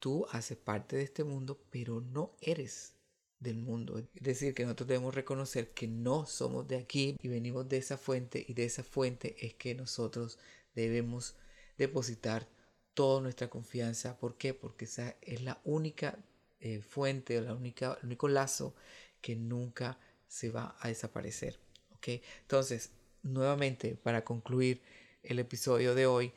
Tú 0.00 0.26
haces 0.30 0.58
parte 0.58 0.96
de 0.96 1.04
este 1.04 1.24
mundo, 1.24 1.64
pero 1.70 2.00
no 2.00 2.36
eres 2.40 2.95
del 3.40 3.56
mundo. 3.56 3.98
Es 3.98 4.22
decir, 4.22 4.54
que 4.54 4.64
nosotros 4.64 4.88
debemos 4.88 5.14
reconocer 5.14 5.70
que 5.70 5.86
no 5.86 6.26
somos 6.26 6.66
de 6.68 6.76
aquí 6.76 7.16
y 7.20 7.28
venimos 7.28 7.68
de 7.68 7.78
esa 7.78 7.96
fuente 7.96 8.44
y 8.48 8.54
de 8.54 8.64
esa 8.64 8.82
fuente 8.82 9.36
es 9.44 9.54
que 9.54 9.74
nosotros 9.74 10.38
debemos 10.74 11.36
depositar 11.78 12.48
toda 12.94 13.20
nuestra 13.20 13.48
confianza. 13.48 14.18
¿Por 14.18 14.36
qué? 14.38 14.54
Porque 14.54 14.86
esa 14.86 15.16
es 15.20 15.42
la 15.42 15.60
única 15.64 16.18
eh, 16.60 16.80
fuente, 16.80 17.40
la 17.40 17.54
única, 17.54 17.98
el 18.00 18.06
único 18.06 18.28
lazo 18.28 18.74
que 19.20 19.36
nunca 19.36 19.98
se 20.26 20.50
va 20.50 20.76
a 20.80 20.88
desaparecer. 20.88 21.58
¿ok? 21.96 22.08
Entonces, 22.42 22.90
nuevamente, 23.22 23.96
para 23.96 24.24
concluir 24.24 24.80
el 25.22 25.38
episodio 25.38 25.94
de 25.94 26.06
hoy, 26.06 26.32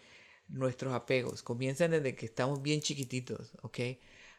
nuestros 0.47 0.93
apegos 0.93 1.43
comienzan 1.43 1.91
desde 1.91 2.15
que 2.15 2.25
estamos 2.25 2.61
bien 2.61 2.81
chiquititos. 2.81 3.51
¿ok? 3.61 3.79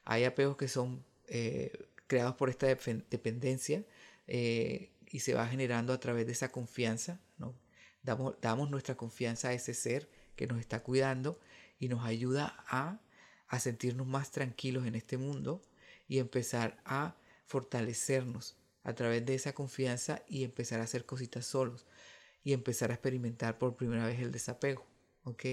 Hay 0.04 0.24
apegos 0.24 0.56
que 0.56 0.68
son 0.68 1.04
eh, 1.28 1.72
creados 2.10 2.34
por 2.34 2.50
esta 2.50 2.66
dependencia 2.66 3.84
eh, 4.26 4.90
y 5.08 5.20
se 5.20 5.32
va 5.32 5.46
generando 5.46 5.92
a 5.92 6.00
través 6.00 6.26
de 6.26 6.32
esa 6.32 6.50
confianza. 6.50 7.20
¿no? 7.38 7.54
Damos, 8.02 8.34
damos 8.40 8.68
nuestra 8.68 8.96
confianza 8.96 9.50
a 9.50 9.52
ese 9.52 9.74
ser 9.74 10.10
que 10.34 10.48
nos 10.48 10.58
está 10.58 10.82
cuidando 10.82 11.38
y 11.78 11.88
nos 11.88 12.04
ayuda 12.04 12.64
a, 12.66 12.98
a 13.46 13.60
sentirnos 13.60 14.08
más 14.08 14.32
tranquilos 14.32 14.86
en 14.86 14.96
este 14.96 15.18
mundo 15.18 15.62
y 16.08 16.18
empezar 16.18 16.82
a 16.84 17.14
fortalecernos 17.46 18.56
a 18.82 18.92
través 18.94 19.24
de 19.24 19.36
esa 19.36 19.52
confianza 19.52 20.24
y 20.26 20.42
empezar 20.42 20.80
a 20.80 20.84
hacer 20.84 21.06
cositas 21.06 21.46
solos 21.46 21.86
y 22.42 22.54
empezar 22.54 22.90
a 22.90 22.94
experimentar 22.94 23.56
por 23.56 23.76
primera 23.76 24.04
vez 24.04 24.18
el 24.18 24.32
desapego, 24.32 24.84
¿ok? 25.22 25.44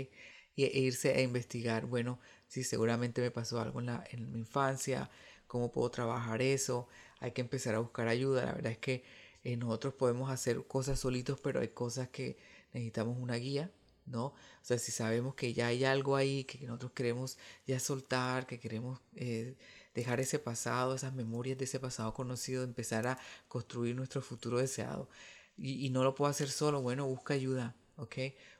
Y 0.55 0.63
e 0.63 0.79
irse 0.79 1.13
a 1.13 1.21
investigar, 1.21 1.85
bueno, 1.85 2.19
si 2.47 2.63
seguramente 2.63 3.21
me 3.21 3.29
pasó 3.29 3.61
algo 3.61 3.79
en, 3.79 3.85
la, 3.87 4.03
en 4.09 4.31
mi 4.31 4.39
infancia, 4.39 5.11
cómo 5.47 5.71
puedo 5.71 5.89
trabajar 5.89 6.41
eso, 6.41 6.87
hay 7.19 7.31
que 7.31 7.41
empezar 7.41 7.75
a 7.75 7.79
buscar 7.79 8.07
ayuda. 8.07 8.45
La 8.45 8.53
verdad 8.53 8.71
es 8.71 8.77
que 8.77 9.03
eh, 9.43 9.57
nosotros 9.57 9.93
podemos 9.93 10.29
hacer 10.29 10.65
cosas 10.67 10.99
solitos, 10.99 11.39
pero 11.39 11.61
hay 11.61 11.69
cosas 11.69 12.09
que 12.09 12.37
necesitamos 12.73 13.17
una 13.19 13.35
guía, 13.35 13.71
¿no? 14.05 14.25
O 14.27 14.35
sea, 14.61 14.77
si 14.77 14.91
sabemos 14.91 15.35
que 15.35 15.53
ya 15.53 15.67
hay 15.67 15.85
algo 15.85 16.15
ahí 16.15 16.43
que 16.43 16.59
nosotros 16.65 16.91
queremos 16.93 17.37
ya 17.65 17.79
soltar, 17.79 18.45
que 18.47 18.59
queremos 18.59 18.99
eh, 19.15 19.55
dejar 19.95 20.19
ese 20.19 20.39
pasado, 20.39 20.95
esas 20.95 21.13
memorias 21.13 21.57
de 21.57 21.65
ese 21.65 21.79
pasado 21.79 22.13
conocido, 22.13 22.63
empezar 22.63 23.07
a 23.07 23.19
construir 23.47 23.95
nuestro 23.95 24.21
futuro 24.21 24.59
deseado. 24.59 25.09
Y, 25.57 25.85
y 25.85 25.89
no 25.89 26.03
lo 26.03 26.13
puedo 26.15 26.29
hacer 26.29 26.49
solo, 26.49 26.81
bueno, 26.81 27.07
busca 27.07 27.33
ayuda, 27.33 27.75
¿ok? 27.95 28.15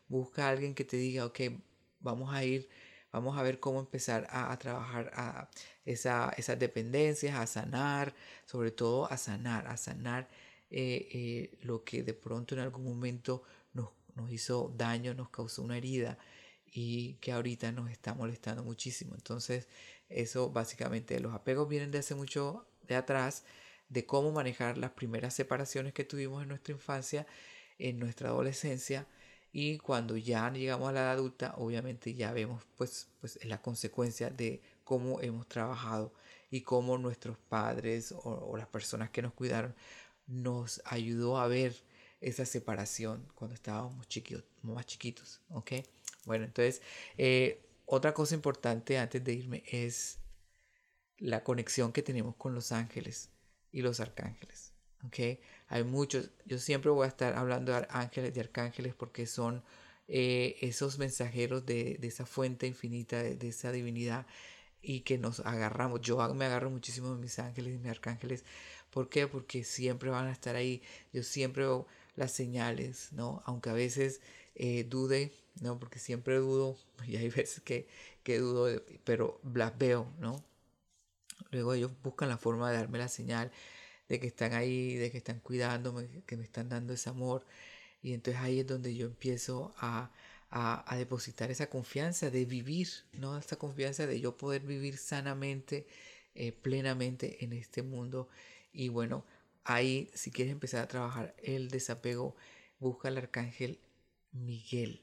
Busca 0.08 0.48
a 0.48 0.50
alguien 0.50 0.74
que 0.74 0.84
te 0.86 0.98
diga, 0.98 1.26
ok, 1.26 1.40
vamos 2.00 2.34
a 2.34 2.44
ir 2.44 2.70
Vamos 3.12 3.38
a 3.38 3.44
ver 3.44 3.60
cómo 3.60 3.80
empezar 3.80 4.28
a, 4.30 4.56
trabajar 4.58 5.12
a 5.16 5.50
esa, 5.86 6.34
esas 6.38 6.60
dependencias, 6.60 7.36
a 7.36 7.48
sanar, 7.48 8.14
sobre 8.46 8.72
todo 8.72 9.12
a 9.12 9.18
sanar, 9.18 9.68
a 9.68 9.78
sanar 9.78 10.28
eh, 10.70 11.08
eh, 11.12 11.58
lo 11.62 11.84
que 11.84 12.04
de 12.04 12.14
pronto 12.14 12.54
en 12.56 12.62
algún 12.62 12.84
momento 12.84 13.44
nos, 13.74 13.90
nos 14.16 14.32
hizo 14.32 14.74
daño, 14.76 15.14
nos 15.14 15.30
causó 15.30 15.62
una 15.62 15.78
herida 15.78 16.18
y 16.66 17.14
que 17.16 17.32
ahorita 17.32 17.72
nos 17.72 17.90
está 17.90 18.14
molestando 18.14 18.64
muchísimo. 18.64 19.16
Entonces, 19.16 19.68
eso 20.10 20.50
básicamente, 20.52 21.20
los 21.20 21.34
apegos 21.34 21.68
vienen 21.70 21.92
de 21.92 22.00
hace 22.00 22.16
mucho 22.16 22.68
de 22.88 22.96
atrás, 22.96 23.44
de 23.90 24.06
cómo 24.06 24.32
manejar 24.32 24.78
las 24.78 24.92
primeras 24.92 25.34
separaciones 25.34 25.94
que 25.94 26.04
tuvimos 26.04 26.44
en 26.44 26.50
nuestra 26.50 26.74
infancia, 26.74 27.26
en 27.80 28.00
nuestra 28.00 28.30
adolescencia, 28.30 29.08
y 29.52 29.78
cuando 29.80 30.18
ya 30.18 30.52
llegamos 30.52 30.90
a 30.90 30.92
la 30.92 31.02
edad 31.02 31.12
adulta, 31.14 31.54
obviamente 31.58 32.14
ya 32.14 32.32
vemos 32.34 32.64
pues, 32.76 33.08
pues 33.20 33.44
la 33.46 33.62
consecuencia 33.62 34.30
de 34.30 34.62
cómo 34.84 35.22
hemos 35.22 35.48
trabajado 35.48 36.14
y 36.50 36.62
cómo 36.62 36.98
nuestros 36.98 37.38
padres 37.38 38.14
o, 38.24 38.56
las 38.58 38.68
personas 38.68 39.10
que 39.10 39.22
nos 39.22 39.34
cuidaron 39.34 39.76
nos 40.28 40.82
ayudó 40.86 41.40
a 41.40 41.48
ver 41.48 41.76
esa 42.22 42.46
separación 42.46 43.28
cuando 43.36 43.56
estábamos 43.56 44.08
chiquitos, 44.08 44.44
más 44.62 44.86
chiquitos, 44.86 45.42
¿ok? 45.50 45.74
Bueno, 46.26 46.46
entonces, 46.46 46.82
eh, 47.18 47.64
otra 47.86 48.14
cosa 48.14 48.36
importante 48.36 48.98
antes 48.98 49.24
de 49.24 49.34
irme 49.34 49.64
es 49.68 50.20
la 51.18 51.44
conexión 51.44 51.92
que 51.92 52.04
tenemos 52.04 52.36
con 52.36 52.54
los 52.54 52.72
ángeles 52.72 53.30
y 53.72 53.82
los 53.82 54.00
arcángeles. 54.00 54.77
¿Ok? 55.06 55.40
Hay 55.70 55.84
muchos, 55.84 56.30
yo 56.46 56.60
siempre 56.60 56.92
voy 56.92 57.06
a 57.06 57.10
estar 57.10 57.36
hablando 57.36 57.74
de 57.74 57.88
ángeles, 57.90 58.34
de 58.34 58.42
arcángeles, 58.42 58.94
porque 58.96 59.26
son 59.26 59.64
eh, 60.08 60.56
esos 60.62 60.98
mensajeros 60.98 61.66
de, 61.66 62.00
esa 62.02 62.26
fuente 62.26 62.68
infinita, 62.68 63.22
de, 63.22 63.48
esa 63.48 63.72
divinidad, 63.72 64.26
y 64.82 65.02
que 65.02 65.18
nos 65.18 65.42
agarramos. 65.42 66.02
Yo 66.02 66.34
me 66.34 66.46
agarro 66.46 66.70
muchísimo 66.70 67.14
de 67.14 67.22
mis 67.22 67.40
ángeles 67.40 67.76
y 67.76 67.78
mis 67.78 67.92
arcángeles. 67.92 68.46
¿Por 68.92 69.10
qué? 69.10 69.28
Porque 69.28 69.64
siempre 69.64 70.10
van 70.10 70.28
a 70.28 70.32
estar 70.32 70.56
ahí. 70.56 70.82
Yo 71.14 71.24
siempre 71.24 71.64
veo 71.64 71.88
las 72.16 72.32
señales, 72.32 73.10
¿no? 73.12 73.42
Aunque 73.46 73.70
a 73.70 73.74
veces 73.74 74.22
eh, 74.56 74.86
dude, 74.86 75.34
¿no? 75.62 75.80
Porque 75.80 76.00
siempre 76.00 76.38
dudo, 76.38 76.78
y 77.08 77.18
hay 77.18 77.30
veces 77.30 77.62
que, 77.62 77.88
que 78.24 78.40
dudo, 78.40 78.82
pero 79.04 79.42
las 79.54 79.78
veo, 79.78 80.08
¿no? 80.20 80.44
Luego 81.52 81.74
ellos 81.74 81.92
buscan 82.04 82.30
la 82.30 82.38
forma 82.38 82.70
de 82.72 82.78
darme 82.78 82.98
la 82.98 83.08
señal 83.08 83.52
de 84.10 84.20
que 84.20 84.28
están 84.28 84.54
ahí, 84.54 84.96
de 84.96 85.12
que 85.12 85.18
están 85.18 85.40
cuidándome, 85.40 86.24
que 86.26 86.38
me 86.38 86.44
están 86.44 86.70
dando 86.70 86.94
ese 86.94 87.10
amor. 87.10 87.46
Y 88.02 88.14
entonces 88.14 88.42
ahí 88.42 88.60
es 88.60 88.68
donde 88.68 88.96
yo 88.96 89.06
empiezo 89.08 89.74
a, 89.78 90.12
a, 90.50 90.96
depositar 90.98 91.52
esa 91.52 91.70
confianza 91.70 92.30
de 92.30 92.46
vivir, 92.46 92.88
¿no? 93.14 93.38
Esta 93.38 93.58
confianza 93.58 94.08
de 94.08 94.20
yo 94.20 94.38
poder 94.38 94.62
vivir 94.64 94.98
sanamente, 94.98 95.88
eh, 96.36 96.52
plenamente 96.52 97.44
en 97.44 97.54
este 97.54 97.84
mundo. 97.84 98.30
Y 98.72 98.90
bueno, 98.90 99.26
ahí 99.64 100.10
si 100.14 100.32
quieres 100.32 100.54
empezar 100.54 100.84
a 100.84 100.88
trabajar 100.88 101.36
el 101.44 101.70
desapego, 101.70 102.36
busca 102.80 103.10
al 103.10 103.18
arcángel 103.18 103.80
Miguel. 104.32 105.02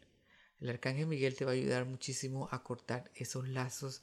El 0.61 0.71
arcángel 0.71 1.07
Miguel 1.07 1.35
te 1.37 1.45
va 1.45 1.51
a 1.51 1.55
ayudar 1.55 1.85
muchísimo 1.85 2.49
a 2.51 2.63
cortar 2.63 3.11
esos 3.15 3.49
lazos 3.49 4.03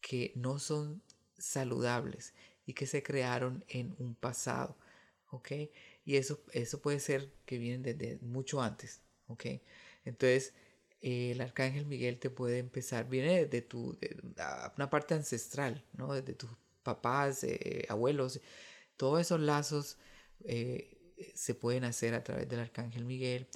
que 0.00 0.32
no 0.34 0.58
son 0.58 1.02
saludables 1.38 2.34
y 2.66 2.74
que 2.74 2.86
se 2.86 3.02
crearon 3.02 3.64
en 3.68 3.94
un 3.98 4.14
pasado. 4.14 4.76
¿Ok? 5.30 5.52
Y 6.04 6.16
eso, 6.16 6.40
eso 6.52 6.80
puede 6.80 7.00
ser 7.00 7.32
que 7.44 7.58
vienen 7.58 7.82
desde 7.82 8.18
mucho 8.22 8.62
antes. 8.62 9.00
¿Ok? 9.28 9.46
Entonces, 10.04 10.52
el 11.00 11.40
arcángel 11.40 11.86
Miguel 11.86 12.18
te 12.18 12.30
puede 12.30 12.58
empezar, 12.58 13.08
viene 13.08 13.46
de 13.46 13.62
tu, 13.62 13.98
de 14.00 14.16
una 14.76 14.88
parte 14.88 15.14
ancestral, 15.14 15.84
¿no? 15.92 16.14
Desde 16.14 16.32
tus 16.34 16.50
papás, 16.82 17.44
eh, 17.44 17.84
abuelos, 17.88 18.40
todos 18.96 19.20
esos 19.20 19.40
lazos 19.40 19.98
eh, 20.44 20.96
se 21.34 21.54
pueden 21.54 21.84
hacer 21.84 22.14
a 22.14 22.24
través 22.24 22.48
del 22.48 22.60
arcángel 22.60 23.04
Miguel. 23.04 23.48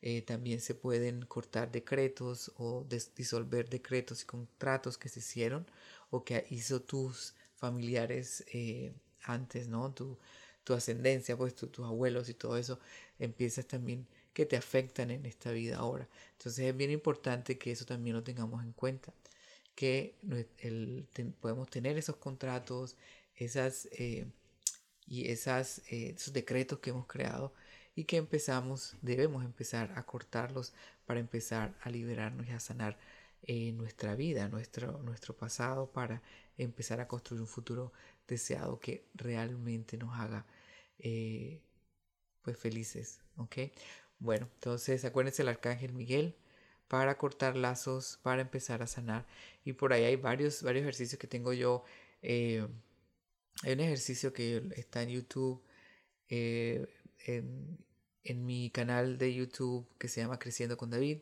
Eh, 0.00 0.22
también 0.22 0.60
se 0.60 0.74
pueden 0.74 1.24
cortar 1.26 1.70
decretos 1.72 2.52
o 2.56 2.86
disolver 3.16 3.68
decretos 3.68 4.22
y 4.22 4.26
contratos 4.26 4.98
que 4.98 5.08
se 5.08 5.20
hicieron 5.20 5.66
o 6.10 6.24
que 6.24 6.46
hizo 6.50 6.82
tus 6.82 7.34
familiares 7.62 8.44
eh, 8.52 8.92
antes, 9.22 9.68
¿no? 9.68 9.92
Tu, 9.94 10.18
tu 10.64 10.74
ascendencia, 10.74 11.36
pues 11.36 11.54
tus 11.54 11.86
abuelos 11.86 12.28
y 12.28 12.34
todo 12.34 12.56
eso, 12.56 12.80
empiezas 13.20 13.66
también 13.66 14.06
que 14.34 14.46
te 14.46 14.56
afectan 14.56 15.10
en 15.12 15.26
esta 15.26 15.52
vida 15.52 15.76
ahora. 15.78 16.08
Entonces 16.32 16.66
es 16.66 16.76
bien 16.76 16.90
importante 16.90 17.58
que 17.58 17.70
eso 17.70 17.84
también 17.86 18.16
lo 18.16 18.24
tengamos 18.24 18.64
en 18.64 18.72
cuenta, 18.72 19.12
que 19.76 20.16
podemos 21.40 21.68
tener 21.70 21.96
esos 21.98 22.16
contratos, 22.16 22.96
esas 23.36 23.88
eh, 23.92 24.26
y 25.06 25.28
esas, 25.28 25.82
eh, 25.90 26.14
esos 26.16 26.32
decretos 26.32 26.80
que 26.80 26.90
hemos 26.90 27.06
creado 27.06 27.52
y 27.94 28.04
que 28.04 28.16
empezamos, 28.16 28.96
debemos 29.02 29.44
empezar 29.44 29.92
a 29.96 30.04
cortarlos 30.04 30.72
para 31.06 31.20
empezar 31.20 31.74
a 31.82 31.90
liberarnos 31.90 32.48
y 32.48 32.50
a 32.50 32.60
sanar 32.60 32.98
nuestra 33.74 34.14
vida, 34.14 34.48
nuestro, 34.48 35.02
nuestro 35.02 35.36
pasado, 35.36 35.90
para 35.90 36.22
empezar 36.56 37.00
a 37.00 37.08
construir 37.08 37.40
un 37.40 37.48
futuro 37.48 37.92
deseado 38.26 38.78
que 38.80 39.06
realmente 39.14 39.96
nos 39.96 40.18
haga 40.18 40.46
eh, 40.98 41.60
pues 42.42 42.56
felices, 42.56 43.20
¿ok? 43.36 43.56
Bueno, 44.18 44.48
entonces 44.54 45.04
acuérdense 45.04 45.42
el 45.42 45.48
arcángel 45.48 45.92
Miguel 45.92 46.36
para 46.88 47.16
cortar 47.18 47.56
lazos, 47.56 48.18
para 48.22 48.42
empezar 48.42 48.82
a 48.82 48.86
sanar. 48.86 49.26
Y 49.64 49.72
por 49.74 49.92
ahí 49.92 50.04
hay 50.04 50.16
varios, 50.16 50.62
varios 50.62 50.82
ejercicios 50.82 51.18
que 51.18 51.26
tengo 51.26 51.52
yo 51.52 51.84
eh, 52.22 52.66
Hay 53.62 53.72
un 53.72 53.80
ejercicio 53.80 54.32
que 54.32 54.62
está 54.76 55.02
en 55.02 55.10
YouTube, 55.10 55.62
eh, 56.28 56.86
en 58.24 58.46
mi 58.46 58.70
canal 58.70 59.18
de 59.18 59.34
YouTube 59.34 59.86
que 59.98 60.08
se 60.08 60.20
llama 60.20 60.38
Creciendo 60.38 60.76
con 60.76 60.90
David. 60.90 61.18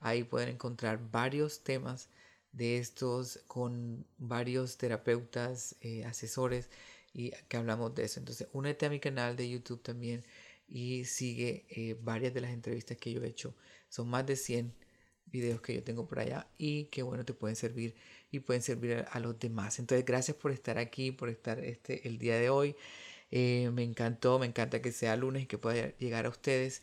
Ahí 0.00 0.24
pueden 0.24 0.50
encontrar 0.50 0.98
varios 1.10 1.62
temas 1.62 2.08
de 2.52 2.78
estos 2.78 3.40
con 3.46 4.06
varios 4.18 4.76
terapeutas, 4.76 5.76
eh, 5.80 6.04
asesores 6.04 6.68
y 7.12 7.30
que 7.48 7.56
hablamos 7.56 7.94
de 7.94 8.04
eso. 8.04 8.20
Entonces, 8.20 8.48
únete 8.52 8.86
a 8.86 8.90
mi 8.90 9.00
canal 9.00 9.36
de 9.36 9.48
YouTube 9.48 9.82
también 9.82 10.24
y 10.68 11.04
sigue 11.04 11.66
eh, 11.70 11.96
varias 12.00 12.32
de 12.34 12.40
las 12.40 12.52
entrevistas 12.52 12.96
que 12.96 13.12
yo 13.12 13.22
he 13.22 13.28
hecho. 13.28 13.54
Son 13.88 14.08
más 14.08 14.26
de 14.26 14.36
100 14.36 14.72
videos 15.26 15.60
que 15.60 15.74
yo 15.74 15.82
tengo 15.84 16.06
por 16.06 16.20
allá 16.20 16.48
y 16.58 16.84
que 16.86 17.02
bueno 17.02 17.24
te 17.24 17.34
pueden 17.34 17.56
servir 17.56 17.94
y 18.30 18.40
pueden 18.40 18.62
servir 18.62 19.04
a, 19.10 19.20
los 19.20 19.38
demás. 19.38 19.78
Entonces, 19.78 20.04
gracias 20.04 20.36
por 20.36 20.52
estar 20.52 20.78
aquí, 20.78 21.12
por 21.12 21.28
estar 21.28 21.58
este 21.60 22.06
el 22.08 22.18
día 22.18 22.36
de 22.36 22.50
hoy. 22.50 22.76
Eh, 23.30 23.70
me 23.72 23.84
encantó, 23.84 24.38
me 24.38 24.46
encanta 24.46 24.82
que 24.82 24.92
sea 24.92 25.16
lunes 25.16 25.44
y 25.44 25.46
que 25.46 25.58
pueda 25.58 25.96
llegar 25.98 26.26
a 26.26 26.30
ustedes. 26.30 26.82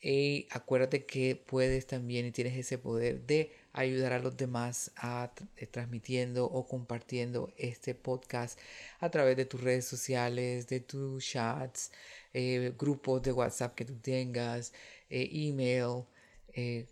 Y 0.00 0.46
acuérdate 0.50 1.04
que 1.06 1.34
puedes 1.34 1.86
también 1.86 2.26
y 2.26 2.30
tienes 2.30 2.56
ese 2.56 2.78
poder 2.78 3.26
de 3.26 3.52
ayudar 3.72 4.12
a 4.12 4.18
los 4.20 4.36
demás 4.36 4.92
a 4.96 5.32
eh, 5.56 5.66
transmitiendo 5.66 6.46
o 6.46 6.66
compartiendo 6.68 7.52
este 7.56 7.94
podcast 7.94 8.58
a 9.00 9.10
través 9.10 9.36
de 9.36 9.44
tus 9.44 9.60
redes 9.60 9.86
sociales, 9.86 10.68
de 10.68 10.80
tus 10.80 11.24
chats, 11.24 11.92
eh, 12.32 12.72
grupos 12.78 13.22
de 13.22 13.32
WhatsApp 13.32 13.74
que 13.74 13.84
tú 13.84 13.96
tengas, 13.96 14.72
eh, 15.10 15.28
email. 15.32 16.04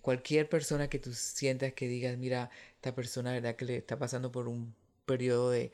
cualquier 0.02 0.48
persona 0.48 0.88
que 0.88 0.98
tú 1.00 1.12
sientas 1.12 1.72
que 1.72 1.88
digas, 1.88 2.16
mira, 2.18 2.50
esta 2.76 2.94
persona, 2.94 3.32
¿verdad? 3.32 3.56
Que 3.56 3.64
le 3.64 3.76
está 3.78 3.98
pasando 3.98 4.30
por 4.30 4.46
un 4.48 4.74
periodo 5.06 5.50
de, 5.50 5.72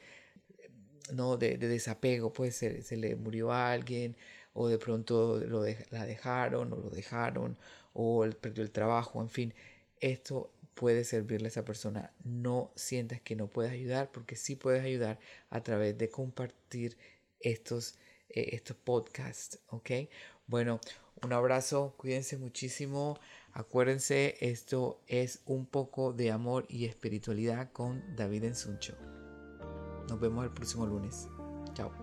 no, 1.12 1.36
de, 1.36 1.58
desapego, 1.58 2.32
puede 2.32 2.52
ser, 2.52 2.82
se 2.82 2.96
le 2.96 3.16
murió 3.16 3.52
a 3.52 3.72
alguien 3.72 4.16
o 4.54 4.68
de 4.68 4.78
pronto 4.78 5.38
lo 5.38 5.64
la 5.90 6.06
dejaron 6.06 6.72
o 6.72 6.76
lo 6.76 6.90
dejaron 6.90 7.56
o 7.94 8.24
perdió 8.40 8.62
el 8.62 8.70
trabajo, 8.70 9.20
en 9.20 9.28
fin, 9.28 9.54
esto 10.00 10.50
puede 10.74 11.04
servirle 11.04 11.46
a 11.46 11.48
esa 11.48 11.64
persona. 11.64 12.12
No 12.24 12.72
sientas 12.74 13.20
que 13.20 13.36
no 13.36 13.46
puedes 13.46 13.72
ayudar 13.72 14.10
porque 14.12 14.36
sí 14.36 14.56
puedes 14.56 14.82
ayudar 14.82 15.18
a 15.50 15.62
través 15.62 15.96
de 15.98 16.10
compartir 16.10 16.96
estos, 17.40 17.96
eh, 18.28 18.50
estos 18.52 18.76
podcasts, 18.76 19.58
¿ok? 19.68 19.90
Bueno, 20.46 20.80
un 21.22 21.32
abrazo, 21.32 21.94
cuídense 21.96 22.36
muchísimo. 22.36 23.18
Acuérdense, 23.52 24.36
esto 24.40 25.00
es 25.06 25.40
un 25.46 25.66
poco 25.66 26.12
de 26.12 26.30
amor 26.30 26.66
y 26.68 26.86
espiritualidad 26.86 27.70
con 27.72 28.16
David 28.16 28.44
Ensuncho. 28.44 28.96
Nos 30.08 30.18
vemos 30.20 30.44
el 30.44 30.52
próximo 30.52 30.86
lunes. 30.86 31.28
Chao. 31.74 32.01